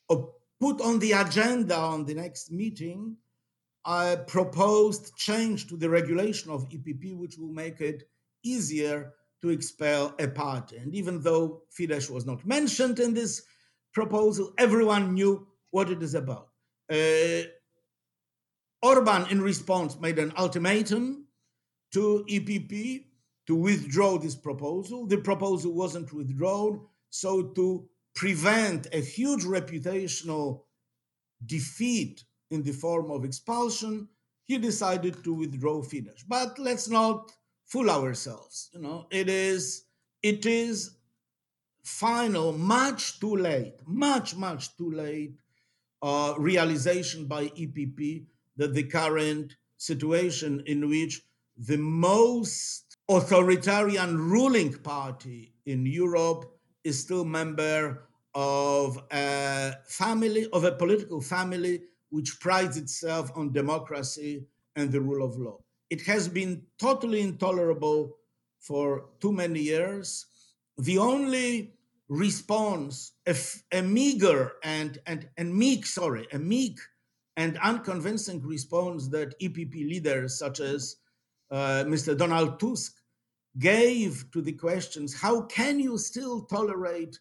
or 0.09 0.33
put 0.61 0.81
on 0.81 0.99
the 0.99 1.12
agenda 1.12 1.76
on 1.76 2.05
the 2.05 2.14
next 2.14 2.53
meeting 2.53 3.16
a 3.87 4.18
proposed 4.26 5.16
change 5.16 5.66
to 5.68 5.76
the 5.76 5.89
regulation 5.89 6.51
of 6.51 6.68
EPP, 6.68 7.16
which 7.16 7.39
will 7.39 7.53
make 7.53 7.81
it 7.81 8.09
easier 8.45 9.12
to 9.43 9.49
expel 9.49 10.14
a 10.18 10.28
party. 10.28 10.76
And 10.76 10.95
even 10.95 11.22
though 11.22 11.62
Fidesz 11.76 12.11
was 12.11 12.26
not 12.26 12.47
mentioned 12.47 13.01
in 13.01 13.14
this 13.14 13.43
proposal, 13.95 14.53
everyone 14.59 15.14
knew 15.14 15.47
what 15.70 15.91
it 15.91 16.03
is 16.03 16.14
about. 16.14 16.49
Uh, 16.93 17.49
Orban, 18.83 19.26
in 19.31 19.43
response, 19.43 19.99
made 20.01 20.18
an 20.18 20.33
ultimatum 20.37 21.26
to 21.93 22.24
EPP 22.28 23.05
to 23.47 23.55
withdraw 23.55 24.18
this 24.18 24.35
proposal. 24.35 25.07
The 25.07 25.18
proposal 25.18 25.72
wasn't 25.72 26.12
withdrawn, 26.12 26.87
so 27.11 27.43
to 27.43 27.89
prevent 28.14 28.87
a 28.93 29.01
huge 29.01 29.45
reputational 29.45 30.62
defeat 31.45 32.24
in 32.51 32.62
the 32.62 32.72
form 32.72 33.11
of 33.11 33.24
expulsion, 33.24 34.09
he 34.45 34.59
decided 34.59 35.22
to 35.24 35.33
withdraw 35.33 35.83
Fidesz. 35.83 36.24
But 36.26 36.59
let's 36.59 36.89
not 36.89 37.33
fool 37.66 37.91
ourselves. 37.91 38.70
You 38.74 38.81
know, 38.81 39.07
it 39.11 39.28
is 39.28 39.85
it 40.22 40.45
is 40.45 40.97
final, 41.85 42.53
much 42.53 43.20
too 43.20 43.37
late, 43.37 43.74
much 43.87 44.37
much 44.37 44.76
too 44.76 44.91
late 44.91 45.39
uh, 46.03 46.35
realization 46.39 47.26
by 47.26 47.47
EPP 47.47 48.26
that 48.57 48.75
the 48.75 48.85
current 48.85 49.57
situation 49.77 50.63
in 50.67 50.89
which 50.89 51.23
the 51.57 51.79
most 51.79 52.97
authoritarian 53.09 54.17
ruling 54.17 54.73
party 54.73 55.53
in 55.67 55.85
Europe 55.85 56.45
is 56.85 57.01
still 57.01 57.25
member 57.25 58.09
of 58.35 59.03
a 59.11 59.75
family, 59.87 60.49
of 60.53 60.65
a 60.65 60.73
political 60.73 61.21
family 61.21 61.83
which 62.11 62.39
prides 62.41 62.77
itself 62.77 63.31
on 63.35 63.53
democracy 63.53 64.47
and 64.77 64.91
the 64.93 65.01
rule 65.01 65.25
of 65.25 65.37
law. 65.37 65.59
It 65.91 66.03
has 66.03 66.29
been 66.29 66.63
totally 66.79 67.21
intolerable 67.21 68.17
for 68.61 69.07
too 69.21 69.33
many 69.33 69.61
years. 69.61 70.27
The 70.79 70.99
only 70.99 71.75
response, 72.09 73.13
a, 73.27 73.35
a 73.73 73.83
meager 73.83 74.53
and, 74.63 74.99
and, 75.07 75.29
and 75.37 75.55
meek, 75.55 75.87
sorry, 75.87 76.27
a 76.33 76.39
meek 76.39 76.79
and 77.37 77.59
unconvincing 77.59 78.43
response 78.43 79.09
that 79.09 79.39
EPP 79.41 79.74
leaders 79.74 80.39
such 80.39 80.61
as 80.61 80.97
uh, 81.51 81.85
Mr. 81.87 82.16
Donald 82.16 82.61
Tusk 82.61 82.97
gave 83.59 84.31
to 84.33 84.41
the 84.41 84.53
questions 84.53 85.14
how 85.14 85.43
can 85.43 85.81
you 85.81 85.99
still 85.99 86.43
tolerate 86.43 87.18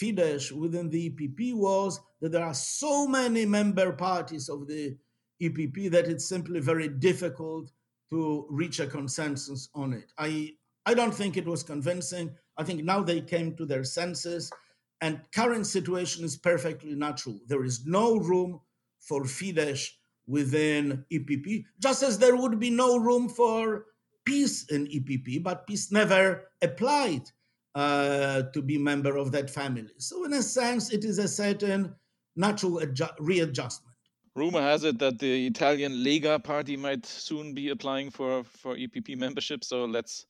Fidesz 0.00 0.52
within 0.52 0.90
the 0.90 1.10
EPP 1.10 1.54
was 1.54 2.00
that 2.20 2.32
there 2.32 2.44
are 2.44 2.54
so 2.54 3.06
many 3.06 3.46
member 3.46 3.92
parties 3.92 4.48
of 4.48 4.66
the 4.66 4.96
EPP 5.40 5.90
that 5.90 6.06
it's 6.06 6.26
simply 6.26 6.60
very 6.60 6.88
difficult 6.88 7.70
to 8.10 8.46
reach 8.50 8.80
a 8.80 8.86
consensus 8.86 9.68
on 9.74 9.92
it. 9.92 10.12
I 10.18 10.54
I 10.86 10.94
don't 10.94 11.14
think 11.14 11.36
it 11.36 11.46
was 11.46 11.62
convincing. 11.62 12.34
I 12.58 12.64
think 12.64 12.84
now 12.84 13.02
they 13.02 13.20
came 13.20 13.56
to 13.56 13.64
their 13.64 13.84
senses 13.84 14.52
and 15.00 15.20
current 15.34 15.66
situation 15.66 16.24
is 16.24 16.36
perfectly 16.36 16.94
natural. 16.94 17.40
There 17.46 17.64
is 17.64 17.86
no 17.86 18.16
room 18.16 18.60
for 19.04 19.24
Fidesz 19.24 19.90
within 20.26 21.04
EPP, 21.12 21.64
just 21.78 22.02
as 22.02 22.18
there 22.18 22.36
would 22.36 22.58
be 22.58 22.70
no 22.70 22.96
room 22.96 23.28
for 23.28 23.86
PiS 24.24 24.66
in 24.70 24.86
EPP, 24.86 25.42
but 25.42 25.66
PiS 25.66 25.92
never 25.92 26.50
applied 26.62 27.30
uh, 27.74 28.42
to 28.54 28.62
be 28.62 28.78
member 28.78 29.16
of 29.16 29.32
that 29.32 29.50
family. 29.50 29.90
So 29.98 30.24
in 30.24 30.32
a 30.32 30.42
sense, 30.42 30.90
it 30.92 31.04
is 31.04 31.18
a 31.18 31.28
certain 31.28 31.94
natural 32.36 32.80
adju- 32.80 33.14
readjustment. 33.20 33.94
Rumor 34.34 34.62
has 34.62 34.82
it 34.82 34.98
that 34.98 35.18
the 35.18 35.46
Italian 35.46 35.92
Lega 35.92 36.42
party 36.42 36.76
might 36.76 37.06
soon 37.06 37.54
be 37.54 37.68
applying 37.68 38.10
for, 38.10 38.42
for 38.44 38.76
EPP 38.76 39.16
membership. 39.16 39.62
So 39.62 39.84
let's 39.84 40.26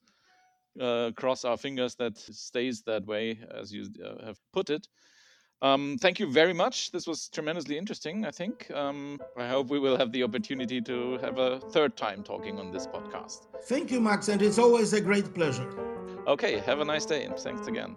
uh, 0.78 1.12
cross 1.16 1.44
our 1.44 1.56
fingers 1.56 1.94
that 1.96 2.18
stays 2.18 2.82
that 2.82 3.06
way, 3.06 3.38
as 3.54 3.72
you 3.72 3.86
uh, 4.04 4.26
have 4.26 4.38
put 4.52 4.68
it. 4.68 4.88
Um, 5.64 5.96
thank 5.98 6.20
you 6.20 6.30
very 6.30 6.52
much. 6.52 6.90
This 6.90 7.06
was 7.06 7.30
tremendously 7.30 7.78
interesting, 7.78 8.26
I 8.26 8.30
think. 8.30 8.70
Um, 8.70 9.18
I 9.34 9.48
hope 9.48 9.68
we 9.70 9.78
will 9.78 9.96
have 9.96 10.12
the 10.12 10.22
opportunity 10.22 10.78
to 10.82 11.16
have 11.22 11.38
a 11.38 11.58
third 11.58 11.96
time 11.96 12.22
talking 12.22 12.58
on 12.58 12.70
this 12.70 12.86
podcast. 12.86 13.46
Thank 13.62 13.90
you, 13.90 13.98
Max, 13.98 14.28
and 14.28 14.42
it's 14.42 14.58
always 14.58 14.92
a 14.92 15.00
great 15.00 15.32
pleasure. 15.34 15.70
Okay, 16.26 16.58
have 16.58 16.80
a 16.80 16.84
nice 16.84 17.06
day 17.06 17.24
and 17.24 17.34
thanks 17.38 17.66
again. 17.66 17.96